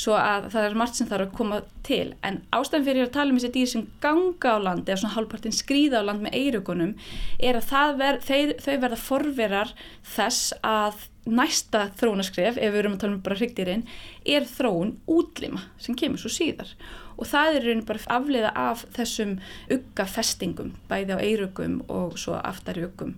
Svo 0.00 0.14
að 0.16 0.46
það 0.54 0.66
er 0.66 0.76
margt 0.80 0.96
sem 0.96 1.08
þarf 1.10 1.26
að 1.26 1.36
koma 1.36 1.60
til. 1.84 2.14
En 2.24 2.40
ástæðan 2.56 2.86
fyrir 2.86 3.06
að 3.06 3.14
tala 3.18 3.34
um 3.34 3.40
þessi 3.40 3.52
dýr 3.56 3.70
sem 3.72 3.86
ganga 4.00 4.54
á 4.56 4.58
land 4.62 4.88
eða 4.88 5.02
svona 5.02 5.16
hálfpartin 5.18 5.56
skrýða 5.56 6.00
á 6.00 6.08
land 6.08 6.24
með 6.24 6.38
eirugunum 6.40 6.94
er 7.36 7.60
að 7.60 7.98
ver, 8.00 8.20
þeir, 8.24 8.54
þau 8.64 8.74
verða 8.86 9.00
forverar 9.02 9.74
þess 10.14 10.54
að 10.64 11.04
næsta 11.30 11.90
þróunaskref, 12.00 12.56
ef 12.56 12.72
við 12.72 12.80
erum 12.80 12.96
að 12.96 13.02
tala 13.04 13.16
um 13.18 13.22
bara 13.26 13.36
hrigdýrin, 13.36 13.84
er 14.24 14.48
þróun 14.48 14.96
útlima 15.10 15.66
sem 15.78 15.98
kemur 15.98 16.22
svo 16.22 16.32
síðar 16.32 16.72
og 17.20 17.28
það 17.28 17.58
er 17.58 17.66
raunin 17.66 17.86
bara 17.88 18.06
afleiða 18.16 18.50
af 18.56 18.86
þessum 18.96 19.36
uggafestingum, 19.74 20.72
bæði 20.88 21.16
á 21.16 21.18
eirugum 21.20 21.80
og 21.92 22.16
svo 22.20 22.38
aftari 22.40 22.86
uggum. 22.86 23.12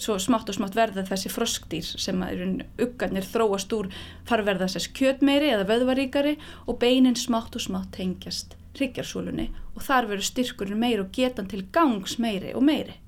Svo 0.00 0.16
smátt 0.22 0.48
og 0.48 0.56
smátt 0.56 0.76
verða 0.76 1.04
þessi 1.08 1.32
froskdýr 1.32 1.84
sem 2.00 2.22
er 2.24 2.42
uggarnir 2.80 3.26
þróast 3.26 3.72
úr 3.76 3.90
farverða 4.28 4.70
þess 4.72 4.92
kjötmeiri 4.96 5.52
eða 5.52 5.68
vöðvaríkari 5.68 6.38
og 6.66 6.78
beinin 6.82 7.18
smátt 7.18 7.56
og 7.58 7.64
smátt 7.66 7.92
tengjast 7.96 8.56
hryggjarsólunni 8.78 9.50
og 9.76 9.84
þar 9.84 10.08
verður 10.10 10.28
styrkurinn 10.30 10.80
meiri 10.80 11.02
og 11.04 11.12
getan 11.14 11.48
til 11.50 11.64
gangs 11.74 12.18
meiri 12.22 12.54
og 12.56 12.64
meiri. 12.64 12.98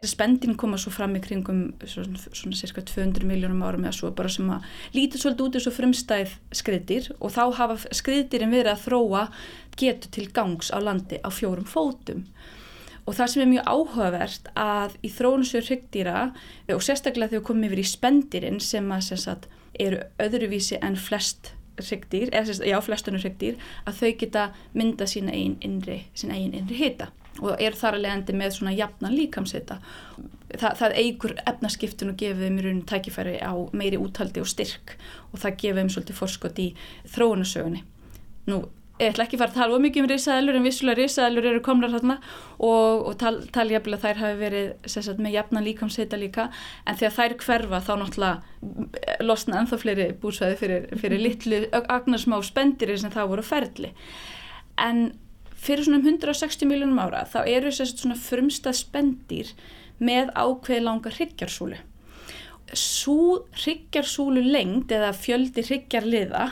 Spendin 0.00 0.54
koma 0.56 0.78
svo 0.80 0.88
fram 0.94 1.12
í 1.18 1.20
kringum 1.20 1.74
svona, 1.84 2.16
svona 2.16 2.56
cirka 2.56 2.80
200 2.88 3.26
miljónum 3.28 3.60
árum 3.66 3.82
eða 3.84 3.98
svo 3.98 4.08
bara 4.16 4.30
sem 4.32 4.46
að 4.48 4.64
lítið 4.96 5.20
svolítið 5.20 5.44
út 5.44 5.58
þessu 5.58 5.72
frumstæð 5.76 6.32
skriðdir 6.56 7.10
og 7.18 7.34
þá 7.34 7.42
hafa 7.58 7.76
skriðdirinn 7.98 8.54
verið 8.54 8.72
að 8.72 8.86
þróa 8.86 9.26
getur 9.76 10.14
til 10.16 10.24
gangs 10.32 10.72
á 10.72 10.80
landi 10.80 11.20
á 11.20 11.28
fjórum 11.28 11.68
fótum 11.68 12.24
og 13.06 13.16
það 13.16 13.32
sem 13.32 13.44
er 13.44 13.52
mjög 13.52 13.70
áhugavert 13.74 14.50
að 14.58 14.98
í 15.06 15.12
þróunusjör 15.14 15.68
hryggdýra 15.68 16.26
og 16.74 16.84
sérstaklega 16.84 17.32
þegar 17.32 17.40
við 17.40 17.46
komum 17.48 17.68
yfir 17.70 17.82
í 17.82 17.88
spendirinn 17.92 18.60
sem 18.64 18.92
að 18.92 19.06
sem 19.08 19.22
sagt, 19.24 19.48
eru 19.80 20.02
öðruvísi 20.20 20.80
en 20.82 20.98
flest 20.98 21.54
hryggdýr, 21.80 22.28
eða 22.36 22.66
já 22.66 22.76
flestunur 22.84 23.22
hryggdýr 23.22 23.56
að 23.88 24.02
þau 24.02 24.10
geta 24.20 24.50
mynda 24.76 25.06
sína 25.08 25.32
einn 25.32 25.56
innri, 25.64 26.02
einn 26.26 26.52
innri 26.52 26.76
hita 26.76 27.08
og 27.38 27.54
er 27.62 27.76
þar 27.78 27.96
að 27.96 28.04
leiðandi 28.04 28.34
með 28.36 28.56
svona 28.56 28.72
jafnan 28.74 29.14
líkamsita. 29.16 29.78
Þa, 30.50 30.72
það 30.80 30.96
eigur 30.98 31.34
efnaskiptun 31.46 32.12
og 32.12 32.18
gefið 32.20 32.48
um 32.48 32.58
í 32.58 32.64
rauninu 32.64 32.86
tækifæri 32.90 33.36
á 33.38 33.54
meiri 33.76 34.00
úthaldi 34.02 34.42
og 34.42 34.50
styrk 34.50 34.96
og 35.30 35.38
það 35.40 35.56
gefið 35.62 35.82
um 35.84 35.92
svolítið 35.94 36.18
forskot 36.18 36.60
í 36.60 36.66
þróunasögunni. 37.14 37.84
Nú, 38.50 38.64
ég 39.00 39.14
ætla 39.14 39.24
ekki 39.24 39.38
að 39.38 39.42
fara 39.42 39.52
að 39.54 39.58
tala 39.58 39.76
um 39.76 39.84
mikið 39.86 40.04
um 40.04 40.08
risaðalur 40.10 40.58
en 40.58 40.66
vissulega 40.66 41.00
risaðalur 41.00 41.48
eru 41.50 41.62
komlar 41.64 41.94
þarna 41.94 42.16
og, 42.58 43.06
og 43.08 43.14
tal, 43.20 43.32
taljaflega 43.54 44.02
þær 44.04 44.20
hafi 44.20 44.38
verið 44.40 44.90
sagt, 44.92 45.22
með 45.22 45.36
jafnan 45.38 45.66
líkamsita 45.66 46.20
líka 46.20 46.50
en 46.84 47.00
þegar 47.00 47.16
þær 47.16 47.36
hverfa 47.44 47.82
þá 47.86 47.92
náttúrulega 48.02 49.24
losna 49.24 49.62
ennþá 49.62 49.80
fleiri 49.80 50.06
búsvæði 50.20 50.60
fyrir, 50.60 50.86
fyrir 51.00 51.24
litlu 51.24 51.64
agnarsmá 51.80 52.40
spendirir 52.44 53.00
sem 53.00 53.12
það 53.14 53.32
voru 53.32 53.46
ferli. 53.46 53.92
En 54.80 55.10
fyrir 55.60 55.84
svona 55.86 56.00
160 56.04 56.68
miljónum 56.68 57.00
ára 57.02 57.26
þá 57.28 57.42
eru 57.44 57.72
að 57.72 57.92
svona 57.92 58.18
frumstað 58.20 58.78
spendir 58.80 59.54
með 60.00 60.32
ákveð 60.36 60.84
langa 60.86 61.12
hryggjarsúlu. 61.12 61.78
Svo 62.76 63.46
hryggjarsúlu 63.58 64.44
lengd 64.46 64.92
eða 64.94 65.10
fjöldi 65.16 65.64
hryggjarliða, 65.66 66.44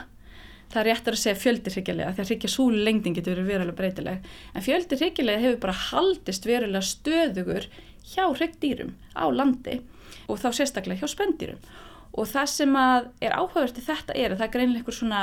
það 0.73 0.81
er 0.81 0.89
réttar 0.91 1.17
að 1.17 1.23
segja 1.23 1.41
fjöldi 1.43 1.75
hryggjarliða 1.75 2.15
því 2.15 2.25
að 2.25 2.31
hryggjarsúlu 2.33 2.85
lengdin 2.87 3.17
getur 3.17 3.39
verið 3.39 3.53
verulega 3.53 3.79
breytileg, 3.79 4.31
en 4.55 4.65
fjöldi 4.67 4.99
hryggjarliða 5.01 5.45
hefur 5.45 5.61
bara 5.65 5.77
haldist 5.89 6.49
verulega 6.49 6.85
stöðugur 6.89 7.69
hjá 8.09 8.25
hryggdýrum 8.29 8.95
á 9.17 9.25
landi 9.33 9.81
og 10.29 10.41
þá 10.41 10.49
sérstaklega 10.57 11.03
hjá 11.03 11.13
spendýrum. 11.15 11.61
Og 12.19 12.29
það 12.29 12.51
sem 12.53 12.77
er 12.79 13.37
áhugavert 13.37 13.79
í 13.79 13.85
þetta 13.85 14.17
er 14.17 14.33
að 14.33 14.41
það 14.41 14.47
er 14.49 14.55
greinlega 14.55 14.81
einhver 14.83 14.97
svona 14.97 15.23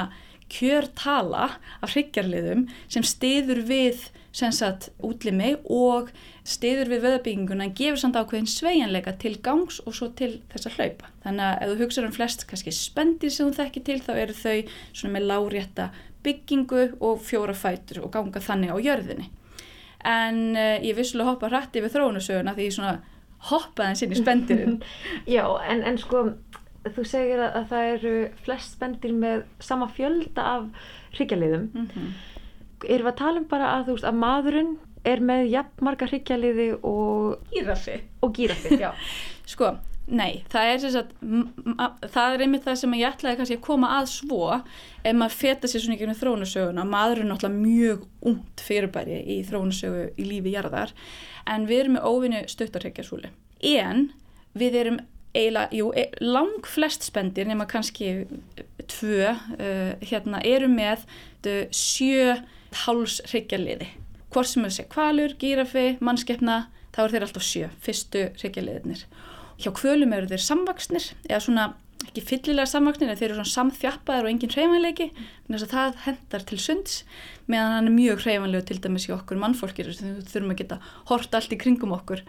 kjörtala 0.53 1.47
af 1.81 1.95
hryggjarliðum 1.95 2.67
sem 2.87 3.05
stiður 3.05 3.63
við 3.65 4.07
sagt, 4.35 4.89
útlimi 5.03 5.55
og 5.71 6.11
stiður 6.45 6.91
við 6.93 7.05
vöðabygginguna 7.07 7.65
en 7.65 7.73
gefur 7.77 7.97
samt 7.99 8.17
ákveðin 8.19 8.49
sveianleika 8.49 9.15
til 9.21 9.33
gangs 9.43 9.79
og 9.85 9.95
svo 9.97 10.11
til 10.17 10.35
þess 10.51 10.69
að 10.69 10.75
hlaupa. 10.77 11.09
Þannig 11.23 11.45
að 11.45 11.63
ef 11.63 11.71
þú 11.71 11.77
hugsaður 11.81 12.09
um 12.09 12.15
flest 12.15 12.45
kannski 12.49 12.73
spendir 12.75 13.33
sem 13.33 13.49
þú 13.49 13.57
þekkir 13.59 13.85
til 13.87 13.97
þá 14.05 14.11
eru 14.13 14.35
þau 14.37 14.75
svona 14.91 15.15
með 15.15 15.27
lárétta 15.31 15.87
byggingu 16.25 16.85
og 17.05 17.25
fjóra 17.25 17.55
fætur 17.57 18.03
og 18.05 18.13
ganga 18.13 18.41
þannig 18.41 18.73
á 18.73 18.77
jörðinni. 18.77 19.27
En 20.05 20.39
uh, 20.53 20.77
ég 20.85 20.97
vissulega 20.97 21.33
hoppa 21.33 21.49
hrætti 21.49 21.81
við 21.81 21.97
þróunasöguna 21.97 22.53
því 22.53 22.69
ég 22.69 22.77
svona 22.77 22.95
hoppaði 23.49 24.05
henn 24.05 24.13
í 24.13 24.21
spendirinn. 24.21 24.77
Já, 25.37 25.45
en, 25.65 25.81
en 25.81 25.97
sko 26.01 26.27
þú 26.93 27.05
segir 27.09 27.41
að, 27.41 27.51
að 27.57 27.69
það 27.71 27.91
eru 27.95 28.15
flest 28.45 28.77
spendir 28.77 29.13
með 29.17 29.45
sama 29.63 29.89
fjölda 29.93 30.45
af 30.45 30.89
hryggjarliðum 31.15 31.69
mm 31.73 31.87
-hmm. 31.93 32.09
erum 32.85 33.07
við 33.07 33.13
að 33.13 33.21
tala 33.21 33.41
um 33.41 33.47
bara 33.49 33.71
að, 33.77 33.87
veist, 33.89 34.05
að 34.05 34.19
maðurinn 34.21 34.75
er 35.07 35.23
með 35.23 35.49
jafnmarga 35.53 36.09
hryggjarliði 36.11 36.69
og 36.81 37.51
gíraffi 37.53 37.99
og 38.25 38.33
gíraffi, 38.35 38.79
já. 38.81 38.91
Sko, 39.51 39.75
Nei, 40.05 40.43
það 40.53 40.67
er, 40.69 40.83
sagt, 40.93 41.13
það 42.13 42.35
er 42.35 42.43
einmitt 42.45 42.65
það 42.67 42.75
sem 42.77 42.91
ég 42.99 43.07
ætlaði 43.09 43.39
kannski 43.39 43.55
að 43.57 43.63
koma 43.65 43.87
að 43.97 44.11
svo 44.11 44.41
ef 44.53 45.15
maður 45.17 45.37
feta 45.39 45.69
sér 45.69 45.81
svona 45.81 45.95
í 45.95 46.01
gegnum 46.01 46.19
þróunasöguna 46.19 46.85
maður 46.85 47.23
er 47.23 47.29
náttúrulega 47.31 47.63
mjög 47.63 48.03
ungt 48.29 48.61
fyrirbæri 48.67 49.17
í 49.33 49.39
þróunasögu 49.47 50.03
í 50.21 50.27
lífi 50.29 50.53
jarðar 50.53 50.93
en 51.49 51.65
við 51.65 51.81
erum 51.81 51.97
með 51.97 52.05
óvinni 52.11 52.43
stöttarhegjarsúli 52.53 53.33
en 53.71 54.05
við 54.53 54.79
erum 54.83 55.01
eiginlega, 55.35 55.73
jú, 55.73 55.89
e, 55.97 56.05
lang 56.21 56.69
flest 56.69 57.09
spendir 57.09 57.49
nema 57.49 57.65
kannski 57.67 58.27
tvö 58.85 59.33
uh, 59.33 59.91
hérna 60.05 60.45
eru 60.45 60.69
með 60.69 61.09
sjö 61.73 62.37
hálsregjaliði 62.85 63.89
hvort 64.35 64.51
sem 64.51 64.65
við 64.67 64.75
sé 64.75 64.85
kvalur, 64.91 65.37
gírafi, 65.39 65.95
mannskeppna 66.03 66.65
þá 66.95 67.05
er 67.05 67.15
þeir 67.15 67.25
alltaf 67.29 67.47
sjö, 67.47 67.71
fyrstu 67.83 68.27
regjaliðinir 68.43 69.07
hjá 69.61 69.71
kvölum 69.75 70.13
eru 70.15 70.29
þeir 70.29 70.43
samvaksnir 70.43 71.09
eða 71.29 71.41
svona 71.43 71.65
ekki 72.05 72.23
fyllilega 72.27 72.67
samvaksnir 72.69 73.11
en 73.11 73.17
þeir 73.17 73.29
eru 73.29 73.37
svona 73.39 73.53
samþjappaðar 73.53 74.27
og 74.27 74.31
engin 74.33 74.51
hreyfanleiki 74.53 75.07
þannig 75.15 75.63
að 75.63 75.73
það 75.73 75.99
hendar 76.05 76.45
til 76.49 76.59
sunds 76.61 76.97
meðan 77.51 77.75
hann 77.77 77.89
er 77.89 77.95
mjög 77.95 78.25
hreyfanlegu 78.25 78.67
til 78.67 78.79
dæmis 78.83 79.07
í 79.07 79.13
okkur 79.15 79.39
mannfólkir 79.41 79.89
við 79.89 80.21
þurfum 80.29 80.53
að 80.53 80.61
geta 80.61 80.79
hort 81.11 81.37
allt 81.37 81.55
í 81.55 81.59
kringum 81.61 81.95
okkur 81.95 82.23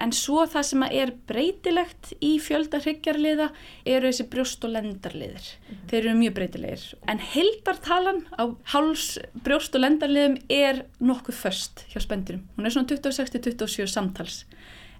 en 0.00 0.12
svo 0.16 0.44
það 0.48 0.66
sem 0.68 0.84
er 0.88 1.12
breytilegt 1.28 2.12
í 2.24 2.32
fjölda 2.42 2.80
hryggjarliða 2.82 3.50
eru 3.84 4.08
þessi 4.08 4.28
brjóst 4.32 4.64
og 4.64 4.72
lendarliðir. 4.76 5.42
Mm 5.42 5.74
-hmm. 5.74 5.88
þeir 5.90 6.00
eru 6.04 6.18
mjög 6.18 6.34
breytilegir. 6.34 6.84
En 7.08 7.18
heldartalan 7.18 8.24
á 8.38 8.44
háls 8.72 9.18
brjóst 9.44 9.74
og 9.74 9.80
lendarliðum 9.84 10.38
er 10.48 10.84
nokkuð 11.00 11.34
först 11.34 11.84
hjá 11.92 12.00
spendirum 12.00 12.42
hún 12.56 12.66
er 12.66 12.70
svona 12.70 12.88
26-27 12.88 13.86
samtals. 13.86 14.44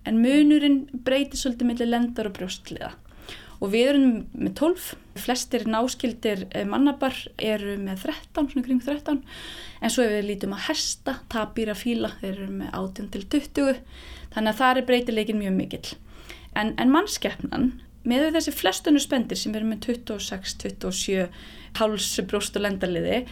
En 0.05 0.18
munurinn 0.18 0.88
breytir 1.05 1.38
svolítið 1.38 1.68
millir 1.68 1.88
lendar 1.88 2.26
og 2.26 2.35
brjóstliða. 2.35 2.92
Og 3.62 3.70
við 3.70 3.88
erum 3.92 4.14
með 4.35 4.55
12, 4.59 4.94
flestir 5.22 5.68
náskildir 5.70 6.48
eh, 6.50 6.64
mannabar 6.66 7.14
eru 7.38 7.76
með 7.78 8.09
13, 8.09 8.48
svona 8.50 8.64
kring 8.66 8.83
13 8.83 9.20
en 9.83 9.92
svo 9.92 10.02
ef 10.02 10.11
við 10.16 10.26
lítum 10.26 10.57
að 10.57 10.64
hesta, 10.66 11.20
tapýra 11.31 11.76
fíla, 11.78 12.11
þeir 12.20 12.33
eru 12.33 12.48
með 12.50 12.72
18 12.72 13.12
til 13.14 13.22
20 13.37 13.78
þannig 14.35 14.53
að 14.53 14.61
það 14.61 14.81
er 14.81 14.88
breytileikin 14.90 15.40
mjög 15.40 15.57
mikill. 15.59 15.95
En, 16.59 16.75
en 16.77 16.92
mannskeppnan 16.92 17.71
með 18.09 18.33
þessi 18.37 18.55
flestunur 18.57 19.03
spendir 19.03 19.38
sem 19.38 19.55
eru 19.55 19.68
með 19.68 19.87
26, 19.87 20.59
27 20.64 21.29
háls 21.79 22.11
brjóst 22.29 22.59
og 22.59 22.66
lendarliði 22.66 23.23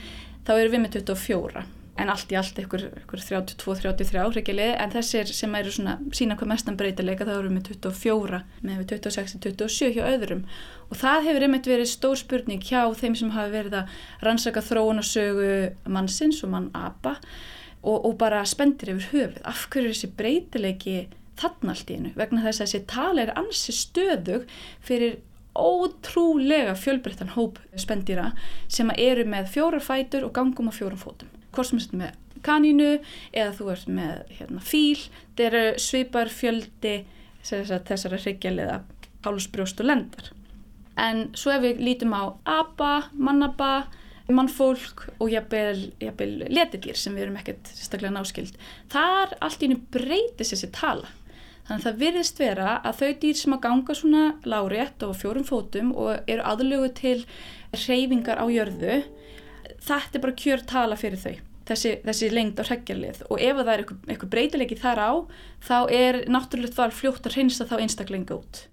þá 0.46 0.56
eru 0.56 0.72
við 0.72 0.82
með 0.84 0.98
24 1.00 1.66
en 2.00 2.08
allt 2.08 2.32
í 2.32 2.36
allt 2.38 2.58
ykkur, 2.62 2.86
ykkur 3.02 3.20
32-33 3.20 4.20
áhrikilið 4.22 4.72
en 4.80 4.92
þessir 4.94 5.30
sem 5.36 5.54
eru 5.58 5.72
svona 5.74 5.98
sína 6.16 6.36
hvað 6.38 6.52
mestan 6.54 6.78
breytileika 6.80 7.26
þá 7.28 7.34
eru 7.34 7.50
við 7.50 7.56
með 7.58 7.70
24 7.74 8.40
með 8.64 8.82
26-27 8.94 9.90
hjá 9.98 10.04
öðrum. 10.08 10.44
Og 10.88 11.00
það 11.00 11.28
hefur 11.28 11.46
einmitt 11.46 11.68
verið 11.68 11.90
stór 11.90 12.20
spurning 12.20 12.64
hjá 12.64 12.86
þeim 12.96 13.18
sem 13.20 13.32
hafi 13.34 13.52
verið 13.52 13.80
að 13.82 13.98
rannsaka 14.24 14.64
þróun 14.64 15.02
og 15.02 15.08
sögu 15.10 15.50
mannsins 15.92 16.40
og 16.46 16.54
mann 16.54 16.70
apa 16.76 17.18
og, 17.82 17.96
og 18.04 18.14
bara 18.20 18.44
spendir 18.48 18.94
yfir 18.94 19.10
höfuð. 19.14 19.40
Af 19.48 19.66
hverju 19.72 19.94
þessi 19.94 20.12
breytileiki 20.18 20.96
þarna 21.40 21.74
allt 21.74 21.90
í 21.90 21.98
einu? 21.98 22.14
Vegna 22.18 22.44
þess 22.44 22.60
að 22.60 22.66
þessi 22.66 22.82
tala 22.90 23.24
er 23.24 23.34
ansi 23.38 23.74
stöðug 23.76 24.46
fyrir 24.84 25.18
ótrúlega 25.58 26.76
fjölbreyttan 26.78 27.34
hóp 27.34 27.58
spendýra 27.78 28.30
sem 28.70 28.90
eru 28.96 29.24
með 29.28 29.50
fjórar 29.56 29.82
fætur 29.82 30.28
og 30.28 30.34
gangum 30.36 30.70
á 30.70 30.72
fjórum 30.74 31.00
fótum. 31.00 31.30
Hvort 31.50 31.72
sem 31.72 31.80
er 31.80 31.96
með 32.04 32.18
kanínu 32.46 32.90
eða 33.32 33.54
þú 33.58 33.70
ert 33.74 33.88
með 33.90 34.20
hérna, 34.38 34.62
fíl, 34.64 35.00
þetta 35.34 35.48
eru 35.48 35.64
svipar 35.82 36.30
fjöldi 36.32 36.94
þessara 37.44 38.20
hryggjarliða 38.20 38.82
hálsbrjóst 39.24 39.80
og 39.82 39.90
lendar. 39.90 40.30
En 41.00 41.28
svo 41.38 41.52
ef 41.54 41.64
við 41.64 41.82
lítum 41.84 42.14
á 42.16 42.36
apa, 42.48 43.10
mannaba, 43.12 43.88
mannfólk 44.36 45.06
og 45.18 45.30
jafnvel 45.32 45.90
letidýr 46.50 46.98
sem 46.98 47.16
við 47.16 47.26
erum 47.26 47.38
ekkert 47.40 47.72
sérstaklega 47.72 48.14
náskild, 48.16 48.58
þar 48.92 49.36
allt 49.40 49.64
í 49.64 49.70
nú 49.70 49.80
breytis 49.94 50.54
þessi 50.54 50.70
tala. 50.76 51.10
Þannig 51.68 51.84
að 51.84 51.86
það 51.86 52.00
virðist 52.04 52.40
vera 52.42 52.70
að 52.82 53.02
þau 53.02 53.10
dýr 53.22 53.38
sem 53.38 53.54
að 53.54 53.62
ganga 53.66 53.94
svona 53.94 54.24
lárétt 54.48 55.04
og 55.06 55.14
fjórum 55.20 55.46
fótum 55.46 55.92
og 55.94 56.30
eru 56.30 56.46
aðlögu 56.46 56.90
til 56.98 57.18
reyfingar 57.86 58.42
á 58.42 58.46
jörðu, 58.50 59.04
þetta 59.78 60.18
er 60.18 60.24
bara 60.24 60.40
kjör 60.40 60.66
tala 60.66 60.98
fyrir 60.98 61.22
þau 61.22 61.36
þessi, 61.70 61.94
þessi 62.04 62.30
lengd 62.34 62.60
á 62.60 62.64
hreggjarlið 62.66 63.22
og 63.28 63.42
ef 63.42 63.60
það 63.60 63.72
er 63.72 63.84
eitthvað, 63.84 64.30
breytilegi 64.34 64.80
þar 64.80 65.02
á 65.02 65.12
þá 65.66 65.78
er 65.94 66.22
náttúrulegt 66.30 66.78
val 66.78 66.90
fljótt 66.94 67.30
að 67.30 67.38
reynsa 67.38 67.68
þá 67.68 67.76
einstaklega 67.80 68.40
út 68.40 68.64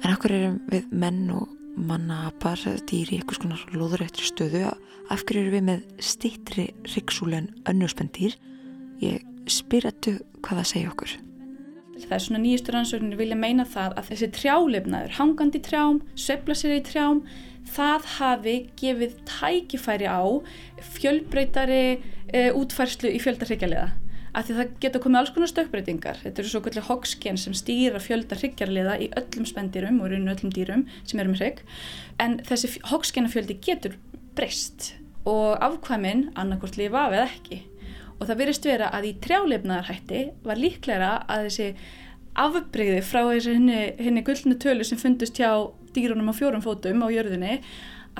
En 0.00 0.14
okkur 0.14 0.34
erum 0.34 0.60
við 0.70 0.92
menn 0.92 1.26
og 1.34 1.56
mannapar 1.80 2.60
dýri 2.88 3.16
í 3.16 3.20
eitthvað 3.20 3.40
svona 3.40 3.58
loðurættri 3.76 4.28
stöðu 4.28 4.62
af 4.70 5.24
hverju 5.26 5.42
erum 5.42 5.56
við 5.56 5.66
með 5.68 6.06
stittri 6.10 6.68
ryggsúlen 6.94 7.50
önnuspenndýr 7.70 8.36
ég 9.04 9.26
spyrjatu 9.50 10.18
hvað 10.40 10.60
það 10.62 10.70
segja 10.72 10.92
okkur. 10.92 11.16
Það 12.00 12.16
er 12.16 12.22
svona 12.24 12.40
nýjastur 12.40 12.76
ansvörnir 12.78 13.18
vilja 13.20 13.36
meina 13.36 13.66
það 13.68 13.96
að 14.00 14.10
þessi 14.10 14.28
trjálefnaður, 14.38 15.16
hangandi 15.18 15.60
trjám, 15.64 15.98
söfla 16.16 16.56
sér 16.56 16.78
í 16.78 16.82
trjám, 16.86 17.20
það 17.70 18.06
hafi 18.16 18.54
gefið 18.80 19.16
tækifæri 19.28 20.08
á 20.08 20.24
fjölbreytari 20.94 21.82
e, 22.32 22.46
útfærslu 22.56 23.12
í 23.12 23.20
fjöldarhyggjarliða. 23.20 23.90
Af 24.40 24.46
því 24.48 24.56
það 24.56 24.76
geta 24.80 25.00
komið 25.04 25.20
alls 25.20 25.32
konar 25.34 25.50
stökkbreytingar. 25.50 26.20
Þetta 26.22 26.40
eru 26.40 26.50
svo 26.52 26.62
kvöldi 26.64 26.84
hoksken 26.86 27.40
sem 27.40 27.56
stýra 27.56 28.00
fjöldarhyggjarliða 28.00 28.94
í 29.04 29.10
öllum 29.20 29.48
spendirum 29.48 29.98
og 30.00 30.08
rauninu 30.08 30.32
öllum 30.32 30.54
dýrum 30.56 30.86
sem 31.02 31.20
eru 31.20 31.34
með 31.34 31.42
hrygg. 31.42 31.60
En 32.24 32.38
þessi 32.48 32.78
hokskenafjöldi 32.88 33.58
getur 33.66 33.98
breyst 34.38 34.94
og 35.28 35.60
afkvæminn 35.60 36.30
annarkort 36.40 36.78
lifa 36.80 37.04
af 37.04 37.18
eða 37.18 37.26
ekki 37.28 37.60
og 38.20 38.28
það 38.28 38.40
verist 38.42 38.68
vera 38.68 38.90
að 38.96 39.08
í 39.08 39.12
trjálefnaðarhætti 39.24 40.22
var 40.44 40.60
líklæra 40.60 41.10
að 41.24 41.46
þessi 41.48 41.68
afbreyði 42.40 43.00
frá 43.04 43.22
þessi 43.30 43.54
henni, 43.56 43.78
henni 43.98 44.24
gullnu 44.24 44.56
tölu 44.60 44.86
sem 44.86 45.00
fundust 45.00 45.40
hjá 45.40 45.50
dýrunum 45.96 46.30
á 46.30 46.34
fjórum 46.36 46.64
fótum 46.64 47.04
á 47.04 47.08
jörðinni 47.10 47.58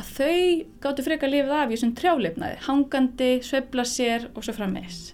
að 0.01 0.11
þau 0.17 0.41
gáttu 0.83 1.05
freka 1.05 1.29
að 1.29 1.35
lifa 1.37 1.61
af 1.61 1.71
í 1.71 1.77
þessum 1.77 1.95
trjálefnaði, 1.99 2.59
hangandi, 2.67 3.31
svebla 3.45 3.85
sér 3.85 4.29
og 4.33 4.47
svo 4.47 4.55
frammeins. 4.57 5.11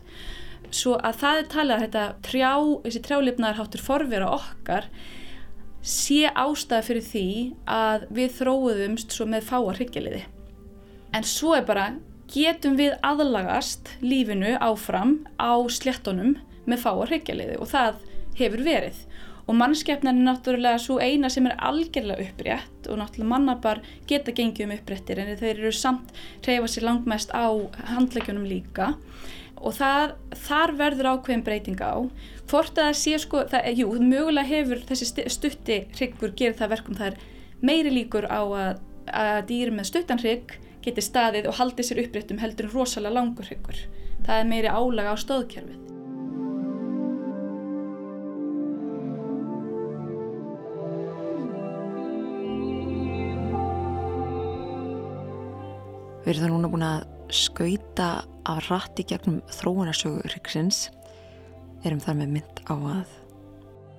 Svo 0.75 0.97
að 0.99 1.21
það 1.21 1.39
er 1.41 1.47
talað 1.53 1.77
að 1.77 1.85
þetta 1.85 2.07
trjá, 2.27 2.51
þessi 2.87 3.05
trjálefnaðarháttur 3.07 3.85
forvera 3.85 4.33
okkar 4.35 4.89
sé 5.87 6.27
ástæða 6.33 6.83
fyrir 6.83 7.07
því 7.07 7.29
að 7.71 8.09
við 8.17 8.35
þróðumst 8.41 9.15
svo 9.15 9.29
með 9.31 9.47
fáar 9.47 9.79
hryggeliði. 9.79 10.25
En 11.15 11.27
svo 11.27 11.55
er 11.57 11.67
bara 11.69 11.91
getum 12.33 12.75
við 12.79 12.97
aðlagast 13.07 13.93
lífinu 14.03 14.57
áfram 14.59 15.21
á 15.39 15.55
sléttonum 15.71 16.35
með 16.67 16.83
fáar 16.83 17.13
hryggjarliði 17.13 17.59
og 17.63 17.71
það 17.71 18.03
hefur 18.41 18.63
verið 18.67 19.01
og 19.47 19.55
mannskeppnan 19.55 20.19
er 20.19 20.27
náttúrulega 20.27 20.81
svo 20.83 20.97
eina 20.99 21.31
sem 21.31 21.47
er 21.47 21.55
algjörlega 21.69 22.27
upprétt 22.27 22.89
og 22.91 22.99
náttúrulega 22.99 23.31
mannabar 23.31 23.83
geta 24.11 24.35
gengið 24.35 24.67
um 24.67 24.75
uppréttir 24.75 25.23
en 25.23 25.31
þeir 25.39 25.53
eru 25.55 25.73
samt 25.73 26.11
reyfa 26.47 26.71
sér 26.73 26.89
langmest 26.89 27.31
á 27.31 27.47
handleikjunum 27.93 28.49
líka 28.51 28.97
og 29.57 29.77
það, 29.77 30.17
þar 30.47 30.75
verður 30.79 31.11
ákveðin 31.15 31.47
breyting 31.47 31.81
á 31.81 31.95
hvort 32.51 32.77
að 32.77 32.91
það 32.91 32.99
sé 33.01 33.17
sko, 33.23 33.43
það, 33.51 33.71
jú, 33.81 33.89
mögulega 34.03 34.51
hefur 34.51 34.85
þessi 34.89 35.27
stutti 35.33 35.81
hryggur 35.97 36.37
gerð 36.39 36.61
það 36.61 36.73
verkum 36.77 36.99
það 36.99 37.13
er 37.13 37.19
meiri 37.67 37.93
líkur 37.95 38.29
á 38.29 38.43
að, 38.45 38.85
að 39.11 39.41
dýr 39.51 39.73
með 39.75 39.91
stuttan 39.91 40.23
hrygg 40.23 40.59
geti 40.87 41.03
staðið 41.03 41.49
og 41.51 41.59
haldið 41.59 41.89
sér 41.89 42.03
uppréttum 42.05 42.39
heldur 42.43 42.69
en 42.69 42.75
rosalega 42.77 43.17
langur 43.17 43.49
hryggur. 43.49 43.83
Það 44.27 44.39
er 44.39 44.49
meiri 44.53 44.71
álaga 44.71 45.15
á 45.15 45.17
stóðkerfið. 45.19 45.83
Við 56.27 56.33
erum 56.33 56.43
það 56.43 56.55
núna 56.57 56.71
búin 56.71 56.87
að 56.87 57.16
skauta 57.35 58.11
af 58.47 58.71
rætti 58.71 59.07
gegnum 59.11 59.41
þróunarsögu 59.51 60.23
hryggsins. 60.27 60.87
Erum 61.87 62.03
þar 62.03 62.21
með 62.21 62.35
mynd 62.39 62.61
á 62.67 62.75
að... 62.75 63.15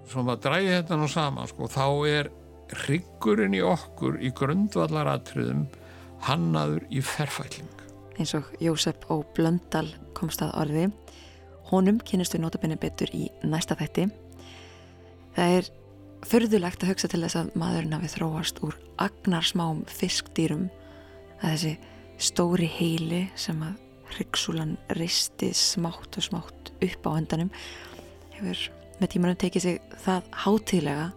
Svo 0.08 0.24
maður 0.24 0.44
dræði 0.46 0.76
þetta 0.76 1.00
nú 1.00 1.08
saman, 1.12 1.50
sko, 1.52 1.68
þá 1.72 1.88
er 2.08 2.30
hryggurinn 2.84 3.56
í 3.56 3.64
okkur 3.64 4.20
í 4.24 4.32
grundvallaratriðum 4.36 5.66
hannaður 6.28 6.86
í 6.92 7.04
ferfæling. 7.04 7.74
Eins 8.18 8.34
og 8.38 8.48
Jósef 8.64 9.04
og 9.14 9.28
Blöndal 9.38 9.90
komst 10.18 10.42
að 10.42 10.56
orði. 10.64 10.88
Honum 11.70 12.00
kynist 12.00 12.34
við 12.34 12.46
notabene 12.46 12.80
betur 12.80 13.12
í 13.14 13.28
næsta 13.46 13.78
þætti. 13.78 14.08
Það 15.36 15.58
er 15.60 15.70
förðulegt 16.26 16.84
að 16.84 16.94
hugsa 16.94 17.12
til 17.12 17.22
þess 17.26 17.38
að 17.38 17.52
maðurinn 17.60 17.94
hafi 17.94 18.10
þróast 18.16 18.64
úr 18.66 18.78
agnarsmám 19.04 19.84
fiskdýrum 19.92 20.66
að 21.44 21.52
þessi 21.52 21.74
Stóri 22.18 22.66
heili 22.66 23.28
sem 23.38 23.60
að 23.62 23.76
hryggsúlan 24.16 24.74
risti 24.98 25.52
smátt 25.54 26.18
og 26.18 26.26
smátt 26.26 26.72
upp 26.82 27.06
á 27.06 27.12
endanum 27.14 27.52
hefur 28.34 28.62
með 28.98 29.12
tímanum 29.14 29.38
tekið 29.38 29.66
sig 29.66 29.82
það 30.02 30.32
hátíðlega 30.46 31.08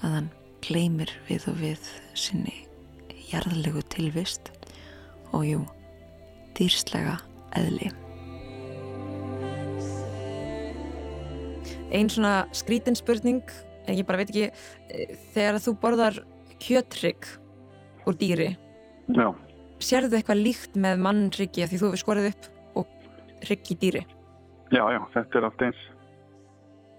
að 0.00 0.16
hann 0.16 0.30
gleymir 0.64 1.12
við 1.28 1.46
og 1.52 1.60
við 1.60 1.90
sinni 2.18 2.56
jarðlegu 3.28 3.84
tilvist 3.94 4.50
og 5.34 5.44
jú, 5.46 5.60
dýrslega 6.58 7.20
eðli. 7.58 7.92
Einn 11.94 12.10
svona 12.10 12.48
skrítin 12.54 12.98
spurning, 12.98 13.42
en 13.86 13.98
ég 13.98 14.06
bara 14.06 14.18
veit 14.18 14.32
ekki, 14.32 14.50
eh, 14.90 15.14
þegar 15.34 15.62
þú 15.62 15.78
borðar 15.78 16.20
kjötrygg 16.58 17.28
úr 18.06 18.18
dýri, 18.18 18.56
Já, 19.04 19.34
sérðu 19.86 20.18
eitthvað 20.18 20.42
líkt 20.42 20.76
með 20.80 21.02
mannryggi 21.06 21.68
því 21.70 21.80
þú 21.80 21.88
hefur 21.90 22.02
skorið 22.02 22.30
upp 22.32 22.50
og 22.80 23.48
rygg 23.50 23.72
í 23.74 23.78
dýri? 23.82 24.04
já, 24.74 24.84
já, 24.90 25.00
þetta 25.14 25.38
er 25.38 25.46
allt 25.48 25.64
eins. 25.68 25.86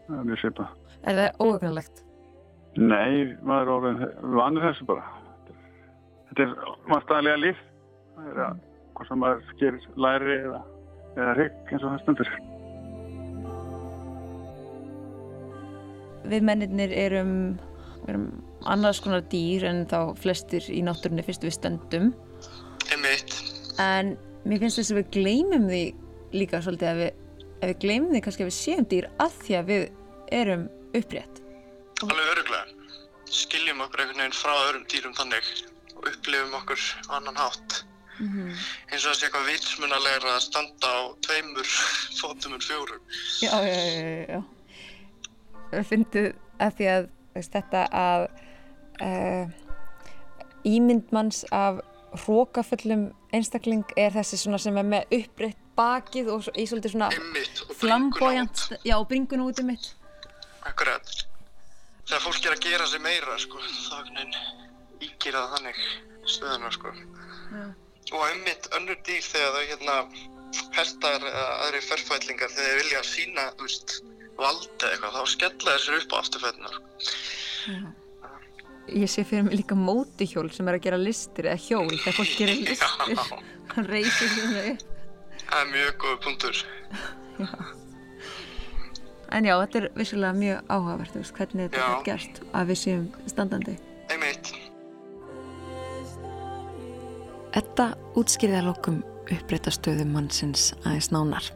Það 0.05 0.19
er 0.19 0.27
mjög 0.29 0.41
svipað. 0.41 0.73
Er 1.05 1.19
það 1.19 1.43
óögnalegt? 1.45 2.01
Nei, 2.75 3.35
maður 3.45 3.61
er 3.61 3.73
orðin 3.75 4.01
vanur 4.35 4.67
þessu 4.69 4.87
bara. 4.89 5.05
Þetta 6.29 6.45
er 6.45 6.55
mannstæðilega 6.91 7.41
líf. 7.41 7.61
Það 8.15 8.31
er 8.31 8.41
að 8.45 8.63
hvað 8.95 9.09
sem 9.09 9.21
maður 9.21 9.55
gerir 9.59 9.87
læri 10.05 10.35
eða, 10.39 10.59
eða 11.15 11.37
rygg 11.39 11.71
eins 11.71 11.85
og 11.85 11.93
það 11.93 12.03
stundur. 12.03 12.33
Við 16.25 16.45
mennirnir 16.47 16.93
erum, 16.97 17.33
erum 18.09 18.29
annars 18.65 19.01
konar 19.03 19.25
dýr 19.29 19.67
en 19.69 19.83
þá 19.89 19.99
flestir 20.17 20.65
í 20.73 20.81
náttúrunni 20.85 21.25
fyrst 21.25 21.45
við 21.45 21.57
stöndum. 21.59 22.13
Einmitt. 22.93 23.37
En 23.81 24.15
mér 24.45 24.61
finnst 24.63 24.79
þess 24.81 24.93
að 24.93 24.99
við 25.01 25.11
gleymum 25.17 25.69
því 25.69 25.83
líka 26.35 26.61
svolítið 26.63 26.91
að 26.91 27.01
við, 27.01 27.23
ef 27.55 27.71
við 27.71 27.79
gleymum 27.83 28.13
því 28.13 28.21
kannski 28.25 28.45
að 28.45 28.51
við 28.51 28.57
séum 28.59 28.87
dýr 28.91 29.09
að 29.23 29.39
því 29.41 29.57
að 29.59 29.71
við 29.71 29.85
erum 30.39 30.67
upprétt. 30.95 31.41
Alveg 32.05 32.31
öruglega. 32.35 32.93
Skiljum 33.25 33.81
okkur 33.83 34.03
einhvern 34.03 34.21
veginn 34.21 34.37
frá 34.37 34.53
öðrum 34.53 34.85
dýrum 34.91 35.17
þannig 35.17 35.51
og 35.95 36.07
upplifum 36.11 36.57
okkur 36.59 36.87
annan 37.17 37.39
hátt. 37.39 37.81
Eins 38.15 39.03
og 39.03 39.15
sé 39.17 39.27
eitthvað 39.27 39.49
vitsmunalegra 39.49 40.37
að 40.37 40.45
standa 40.45 40.87
á 40.87 40.99
tveimur 41.25 41.67
fótum 42.19 42.55
en 42.55 42.63
fjórum. 42.63 43.01
Já, 43.43 43.57
já, 43.65 43.75
já, 43.75 44.37
já. 44.37 44.41
Við 45.73 45.87
fyndum 45.89 46.29
að 46.63 46.77
því 46.77 46.89
að 46.93 47.09
þetta 47.49 47.81
að 47.91 48.27
uh, 49.03 49.51
ímyndmanns 50.63 51.43
af 51.51 51.81
hrókafullum 52.23 53.05
einstakling 53.35 53.93
er 53.99 54.13
þessi 54.15 54.39
svona 54.41 54.59
sem 54.61 54.77
er 54.79 54.87
með 54.87 55.15
uppbreytt 55.19 55.61
bakið 55.75 56.31
og 56.31 56.49
í 56.55 56.65
svolítið 56.69 56.95
svona 56.95 57.09
og 57.11 57.75
flambójant, 57.79 58.67
já, 58.87 58.95
bringun 59.09 59.43
út 59.45 59.59
um 59.59 59.71
mitt. 59.71 59.89
Akkurat. 60.65 61.09
Þegar 62.05 62.23
fólk 62.23 62.45
er 62.45 62.55
að 62.55 62.63
gera 62.67 62.87
sig 62.87 63.01
meira, 63.03 63.35
sko, 63.41 63.59
þá 63.59 63.95
einhvern 63.99 64.19
veginn 64.19 65.09
íkýra 65.09 65.41
það 65.43 65.55
þannig 65.55 65.81
stöðuna, 66.35 66.71
sko. 66.75 66.93
Og 68.13 68.23
einmitt 68.29 68.69
önnur 68.77 68.99
dýr 69.07 69.25
þegar 69.25 69.55
þau 69.55 69.69
hérna 69.71 69.95
hestar 70.77 71.25
eða 71.25 71.45
aðri 71.65 71.81
ferfætlingar 71.89 72.53
þegar 72.53 72.71
þau 72.71 72.79
vilja 72.81 73.03
sína, 73.09 73.47
þú 73.57 73.67
veist, 73.67 73.97
vald 74.39 74.67
eða 74.69 74.91
eitthvað, 74.93 75.17
þá 75.17 75.33
skella 75.33 75.75
þeir 75.75 75.85
sér 75.85 75.99
upp 75.99 76.15
á 76.15 76.17
afturfætunar. 76.21 76.81
Ég 78.93 79.09
sé 79.09 79.23
fyrir 79.25 79.43
mig 79.47 79.55
líka 79.57 79.75
mótihjól 79.75 80.49
sem 80.53 80.67
er 80.69 80.77
að 80.77 80.83
gera 80.85 80.97
listir 81.01 81.47
eða 81.49 81.61
hjól 81.65 81.89
þegar 81.97 82.17
fólk 82.19 82.35
gerir 82.37 82.59
listir. 82.67 83.15
Já, 83.15 83.39
Hann 83.75 83.87
reysir 83.89 84.29
svona 84.29 84.61
upp. 84.73 84.83
það 85.45 85.57
er 85.63 85.71
mjög 85.71 85.97
góð 86.03 86.19
punktur. 86.25 86.59
En 89.35 89.43
já, 89.49 89.55
þetta 89.57 89.79
er 89.81 89.87
vissulega 89.97 90.37
mjög 90.37 90.69
áhugavert, 90.71 91.11
þú 91.15 91.21
veist, 91.23 91.33
hvernig 91.39 91.65
þetta 91.65 91.81
Já. 91.81 91.87
er 91.97 92.03
gert 92.05 92.37
að 92.55 92.69
við 92.69 92.79
séum 92.83 93.07
standandi. 93.31 93.73
Einmitt. 94.13 94.51
Þetta 97.55 97.87
útskýrði 98.19 98.59
að 98.61 98.67
lokum 98.69 99.01
uppbreyta 99.25 99.73
stöðu 99.73 100.05
mannsins 100.07 100.69
aðeins 100.85 101.09
nánar. 101.15 101.49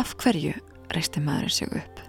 Af 0.00 0.16
hverju 0.20 0.56
reisti 0.94 1.22
maðurinn 1.22 1.54
sig 1.54 1.72
upp? 1.80 2.02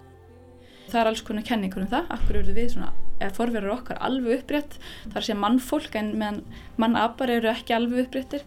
Það 0.90 1.00
er 1.04 1.10
alls 1.12 1.22
konar 1.28 1.46
kenningur 1.48 1.86
um 1.86 1.92
það, 1.92 2.10
akkur 2.18 2.42
eru 2.42 2.56
við 2.58 2.74
svona, 2.74 2.90
eða 3.22 3.36
forverður 3.38 3.76
okkar 3.78 4.02
alveg 4.04 4.42
upprétt, 4.42 4.78
að 5.14 5.26
segja 5.26 5.40
mannfólk 5.40 5.98
en 6.00 6.14
meðan 6.20 6.42
mannapar 6.82 7.32
eru 7.34 7.52
ekki 7.52 7.76
alveg 7.78 8.08
uppréttir. 8.08 8.46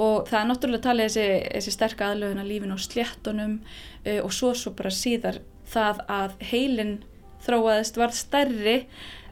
Og 0.00 0.28
það 0.30 0.38
er 0.38 0.48
náttúrulega 0.48 0.86
talið 0.86 1.08
þessi, 1.10 1.26
þessi 1.52 1.74
sterk 1.74 2.04
aðlöfun 2.06 2.40
að 2.40 2.48
lífin 2.48 2.72
á 2.72 2.78
sléttunum 2.80 3.56
uh, 3.60 4.20
og 4.24 4.32
svo 4.32 4.54
svo 4.56 4.72
bara 4.78 4.92
síðar 4.94 5.42
það 5.68 6.00
að 6.10 6.36
heilin 6.48 6.94
þróaðist 7.42 7.98
varð 8.00 8.16
stærri 8.16 8.76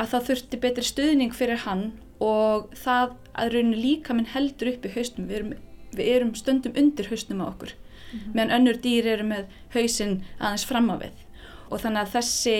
að 0.03 0.12
það 0.12 0.26
þurfti 0.28 0.61
betri 0.61 0.84
stuðning 0.84 1.34
fyrir 1.36 1.62
hann 1.64 1.84
og 2.20 2.68
það 2.76 3.14
að 3.32 3.55
rauninni 3.55 3.80
líka 3.80 4.16
minn 4.16 4.28
heldur 4.28 4.74
upp 4.74 4.84
í 4.84 4.93
haustum, 4.93 5.30
við 5.30 5.38
erum, 5.38 5.55
við 5.97 6.11
erum 6.16 6.34
stundum 6.36 6.76
undir 6.76 7.09
haustum 7.09 7.41
á 7.41 7.47
okkur 7.49 7.72
meðan 8.34 8.55
önnur 8.59 8.78
dýr 8.82 9.09
eru 9.14 9.26
með 9.26 9.57
hausinn 9.74 10.20
aðeins 10.38 10.66
fram 10.68 10.91
á 10.91 10.97
við. 11.01 11.24
Og 11.70 11.82
þannig 11.82 12.03
að 12.03 12.14
þessi, 12.16 12.57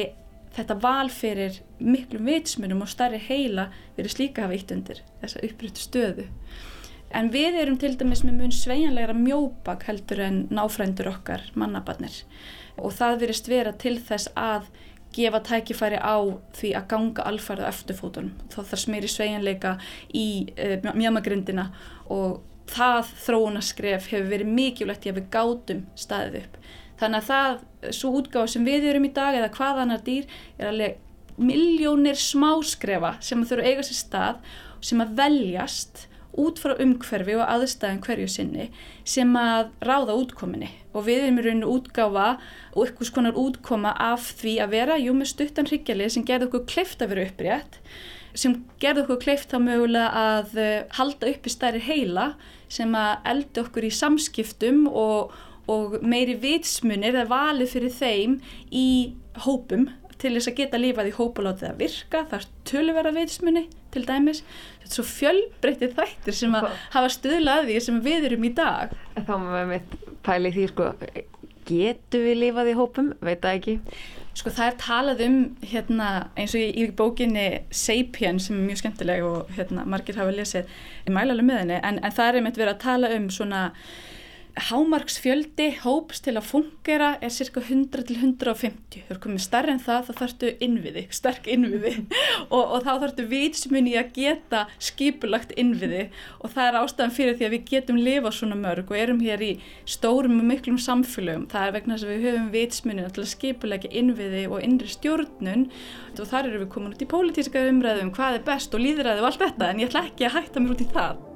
þetta 0.57 0.77
val 0.83 1.11
fyrir 1.13 1.61
miklum 1.79 2.27
vitsmunum 2.29 2.85
og 2.85 2.91
starri 2.91 3.21
heila 3.23 3.69
verið 3.97 4.17
slíka 4.17 4.47
hafa 4.47 4.59
ítt 4.59 4.75
undir 4.75 5.03
þessa 5.23 5.45
uppryttu 5.47 5.85
stöðu. 5.85 6.27
En 7.11 7.33
við 7.35 7.59
erum 7.59 7.79
til 7.81 7.97
dæmis 7.99 8.23
með 8.23 8.37
mun 8.39 8.53
sveigjanlegra 8.55 9.17
mjóbak 9.19 9.89
heldur 9.89 10.23
en 10.23 10.45
náfrændur 10.55 11.11
okkar 11.11 11.49
mannabarnir 11.59 12.23
og 12.79 12.95
það 12.95 13.19
verist 13.25 13.51
vera 13.51 13.73
til 13.75 13.97
þess 13.99 14.31
að 14.39 14.69
gefa 15.15 15.41
tækifæri 15.43 15.99
á 15.99 16.17
því 16.55 16.71
að 16.79 16.87
ganga 16.93 17.25
alfarið 17.27 17.67
á 17.67 17.71
eftirfótunum. 17.73 18.37
Þá 18.53 18.61
þarf 18.61 18.83
smeri 18.85 19.11
sveigjanleika 19.11 19.73
í 20.15 20.29
uh, 20.55 20.87
mjamagrindina 20.95 21.67
og 22.15 22.45
það 22.71 23.11
þróunaskref 23.25 24.07
hefur 24.13 24.31
verið 24.31 24.53
mikilvægt 24.55 25.09
í 25.09 25.11
að 25.11 25.19
við 25.19 25.31
gátum 25.35 25.83
staðið 25.99 26.45
upp. 26.45 26.61
Þannig 27.01 27.23
að 27.23 27.31
það, 27.31 27.61
svo 27.97 28.13
útgáð 28.21 28.51
sem 28.55 28.67
við 28.69 28.91
erum 28.93 29.09
í 29.09 29.15
dag 29.17 29.39
eða 29.39 29.53
hvað 29.57 29.83
annar 29.85 30.05
dýr 30.05 30.29
er 30.59 30.71
alveg 30.71 31.41
miljónir 31.41 32.19
smáskrefa 32.21 33.15
sem 33.25 33.43
þurfa 33.49 33.65
að 33.65 33.73
eiga 33.73 33.87
sér 33.87 33.99
stað 34.03 34.55
sem 34.85 35.01
að 35.01 35.15
veljast 35.17 36.07
út 36.39 36.61
frá 36.63 36.77
umhverfi 36.79 37.35
og 37.39 37.49
aðstæðum 37.49 38.03
hverju 38.05 38.29
sinni 38.31 38.69
sem 39.09 39.33
að 39.39 39.73
ráða 39.83 40.15
útkominni 40.21 40.71
og 40.95 41.07
við 41.09 41.25
erum 41.25 41.41
í 41.41 41.45
rauninu 41.47 41.73
útgáfa 41.73 42.29
og 42.75 42.85
eitthvað 42.85 43.13
konar 43.17 43.41
útkoma 43.41 43.93
af 43.99 44.31
því 44.39 44.55
að 44.63 44.73
vera, 44.77 45.01
jú, 45.01 45.15
með 45.17 45.33
stuttan 45.33 45.69
hryggjalið 45.71 46.15
sem 46.15 46.27
gerði 46.27 46.51
okkur 46.51 46.67
kleift 46.71 47.03
að 47.03 47.15
vera 47.15 47.27
upprétt 47.27 47.81
sem 48.39 48.57
gerði 48.83 49.05
okkur 49.05 49.23
kleift 49.25 49.51
þá 49.51 49.59
mögulega 49.65 50.25
að 50.39 50.59
uh, 50.63 50.73
halda 51.01 51.33
upp 51.33 51.47
í 51.47 51.53
stærri 51.55 51.83
heila 51.83 52.27
sem 52.71 52.95
að 52.95 53.31
eldi 53.33 53.65
okkur 53.65 53.87
í 53.89 53.95
samskiptum 53.95 54.85
og, 54.87 55.35
og 55.71 55.99
meiri 56.03 56.37
vitsmunir 56.41 57.15
eða 57.15 57.29
valið 57.31 57.75
fyrir 57.75 57.97
þeim 57.97 58.37
í 58.73 58.89
hópum 59.45 59.89
til 60.21 60.35
þess 60.37 60.51
að 60.51 60.59
geta 60.59 60.81
lifað 60.81 61.11
í 61.11 61.17
hóp 61.17 61.41
og 61.41 61.47
látið 61.47 61.71
að 61.71 61.81
virka, 61.81 62.23
það 62.29 62.39
er 62.39 62.47
töluverða 62.69 63.13
vitsmunni 63.17 63.65
til 63.95 64.05
dæmis, 64.07 64.43
þetta 64.83 64.91
er 64.91 64.95
svo 64.95 65.05
fjölbreytið 65.09 65.97
þættir 65.97 66.37
sem 66.37 66.57
að 66.59 66.69
hafa 66.93 67.13
stuðlað 67.17 67.69
því 67.71 67.83
sem 67.87 68.01
við 68.05 68.29
erum 68.29 68.47
í 68.47 68.53
dag. 68.59 68.95
Þá 69.17 69.35
maður 69.41 69.69
með 69.71 69.95
pæli 70.27 70.53
því, 70.55 70.67
sko, 70.71 70.91
getur 71.71 72.27
við 72.27 72.41
lifað 72.45 72.73
í 72.73 72.77
hópum? 72.79 73.13
Veit 73.25 73.41
það 73.45 73.61
ekki. 73.61 73.77
Sko 74.41 74.53
það 74.55 74.69
er 74.69 74.77
talað 74.81 75.25
um 75.27 75.39
hérna 75.67 76.11
eins 76.39 76.53
og 76.55 76.63
í, 76.63 76.85
bókinni 76.97 77.47
Sapien 77.75 78.39
sem 78.41 78.55
er 78.57 78.69
mjög 78.69 78.85
skemmtileg 78.85 79.25
og 79.27 79.51
hérna 79.57 79.85
margir 79.91 80.21
hafa 80.21 80.37
lesið 80.37 80.71
í 81.09 81.15
mælalu 81.15 81.45
með 81.49 81.65
henni 81.65 81.81
en, 81.81 81.99
en 81.99 82.15
það 82.15 82.29
er 82.29 82.39
einmitt 82.39 82.61
verið 82.61 82.77
að 82.77 82.85
tala 82.85 83.11
um 83.17 83.27
svona 83.35 83.65
hámarksfjöldi 84.59 85.67
hóps 85.85 86.21
til 86.25 86.35
að 86.39 86.47
fungera 86.49 87.11
er 87.23 87.33
cirka 87.33 87.61
100 87.63 88.07
til 88.09 88.17
150 88.19 89.05
þau 89.05 89.13
eru 89.15 89.23
komið 89.23 89.43
starri 89.45 89.75
en 89.75 89.83
það 89.83 90.09
þá 90.09 90.13
þarftu 90.21 90.51
innviði, 90.67 91.05
sterk 91.19 91.47
innviði. 91.51 91.93
Og, 92.49 92.61
og 92.63 92.85
þá 92.87 92.91
þarftu 93.05 93.27
vitsmunni 93.31 93.95
að 94.01 94.13
geta 94.17 94.65
skipulagt 94.83 95.55
innviði. 95.61 96.09
Og 96.41 96.55
það 96.55 96.69
er 96.69 96.81
ástæðan 96.81 97.17
fyrir 97.17 97.39
því 97.39 97.49
að 97.49 97.57
við 97.57 97.65
getum 97.71 98.01
lifað 98.01 98.37
svona 98.41 98.59
mörg 98.61 98.91
og 98.91 99.01
erum 99.01 99.23
hér 99.25 99.47
í 99.47 99.53
stórum 99.85 100.39
og 100.41 100.51
miklum 100.51 100.81
samfélögum. 100.83 101.49
Það 101.53 101.69
er 101.69 101.77
vegna 101.79 101.97
þess 101.97 102.09
að 102.09 102.15
við 102.15 102.29
höfum 102.29 102.53
vitsmunni 102.57 103.09
til 103.09 103.25
að 103.25 103.33
skipulegja 103.35 103.95
innviði 104.03 104.45
og 104.51 104.67
innri 104.67 104.91
stjórnun. 104.91 105.67
Og 106.19 106.29
þar 106.29 106.51
eru 106.51 106.65
við 106.65 106.73
komin 106.75 106.95
út 106.95 107.03
í 107.05 107.11
pólitíska 107.11 107.65
umræðum 107.71 108.15
hvað 108.17 108.41
er 108.41 108.47
best 108.51 108.75
og 108.77 108.85
líðræði 108.85 109.25
og 109.25 109.31
allt 109.31 109.45
þetta 109.47 109.71
en 109.73 109.83
ég 109.85 109.93
ætla 109.93 110.07
ekki 110.11 110.29
að 110.29 110.41
hætta 110.41 110.63
mér 110.63 110.77
út 110.77 110.85
í 110.85 110.93
það 110.93 111.30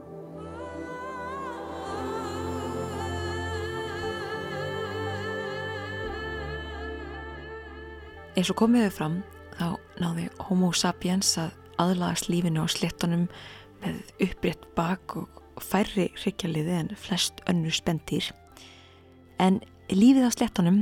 Eins 8.34 8.50
og 8.50 8.58
komiðu 8.58 8.90
fram 8.90 9.20
þá 9.54 9.76
náði 10.02 10.24
Homo 10.48 10.72
sapiens 10.74 11.36
að 11.38 11.52
aðlagast 11.78 12.26
lífinu 12.30 12.64
á 12.64 12.68
sléttunum 12.70 13.28
með 13.82 14.00
upprétt 14.26 14.64
bak 14.74 15.14
og 15.20 15.62
færri 15.62 16.08
hryggjarliði 16.18 16.74
en 16.80 16.90
flest 16.98 17.42
önnur 17.50 17.74
spendýr. 17.74 18.32
En 19.38 19.60
lífið 19.92 20.26
á 20.26 20.30
slettunum 20.34 20.80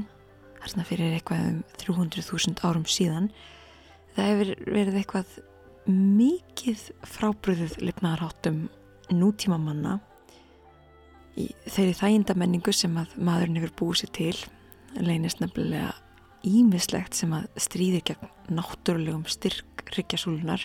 þarna 0.62 0.86
fyrir 0.88 1.16
eitthvað 1.16 1.48
um 1.50 1.58
300.000 1.82 2.64
árum 2.64 2.86
síðan 2.88 3.28
það 4.14 4.30
hefur 4.30 4.52
verið 4.76 4.98
eitthvað 5.02 5.36
mikið 5.92 6.86
frábröðuð 7.10 7.76
lifnaðarháttum 7.82 8.62
nútíma 9.12 9.58
manna 9.60 9.98
í 11.36 11.50
þeirri 11.66 11.96
þægindamenningu 11.98 12.72
sem 12.76 12.96
að 13.00 13.16
maðurinn 13.18 13.60
hefur 13.60 13.76
búið 13.80 14.02
sér 14.02 14.14
til 14.16 14.36
leynist 15.02 15.40
nefnilega 15.42 15.92
ímislegt 16.46 17.16
sem 17.16 17.32
að 17.36 17.48
stríðir 17.60 18.04
gegn 18.12 18.30
náttúrulegum 18.56 19.24
styrk 19.30 19.84
ryggjasúlunar 19.92 20.64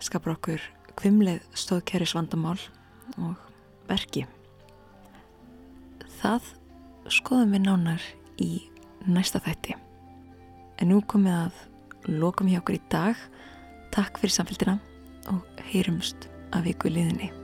skapar 0.00 0.36
okkur 0.36 0.62
kvimleið 0.98 1.44
stóðkerris 1.56 2.14
vandamál 2.16 2.58
og 3.20 3.36
verki. 3.88 4.26
Það 6.20 6.52
skoðum 7.10 7.56
við 7.56 7.64
nánar 7.66 8.06
í 8.40 8.50
næsta 9.08 9.40
þætti. 9.44 9.76
En 10.80 10.92
nú 10.92 11.00
komið 11.08 11.36
að 11.46 11.64
lokum 12.20 12.48
hjá 12.50 12.60
okkur 12.62 12.78
í 12.78 12.84
dag. 12.92 13.26
Takk 13.94 14.20
fyrir 14.20 14.36
samfélgina 14.36 14.78
og 15.32 15.44
heyrumst 15.72 16.30
að 16.54 16.70
viku 16.70 16.92
liðinni. 16.92 17.39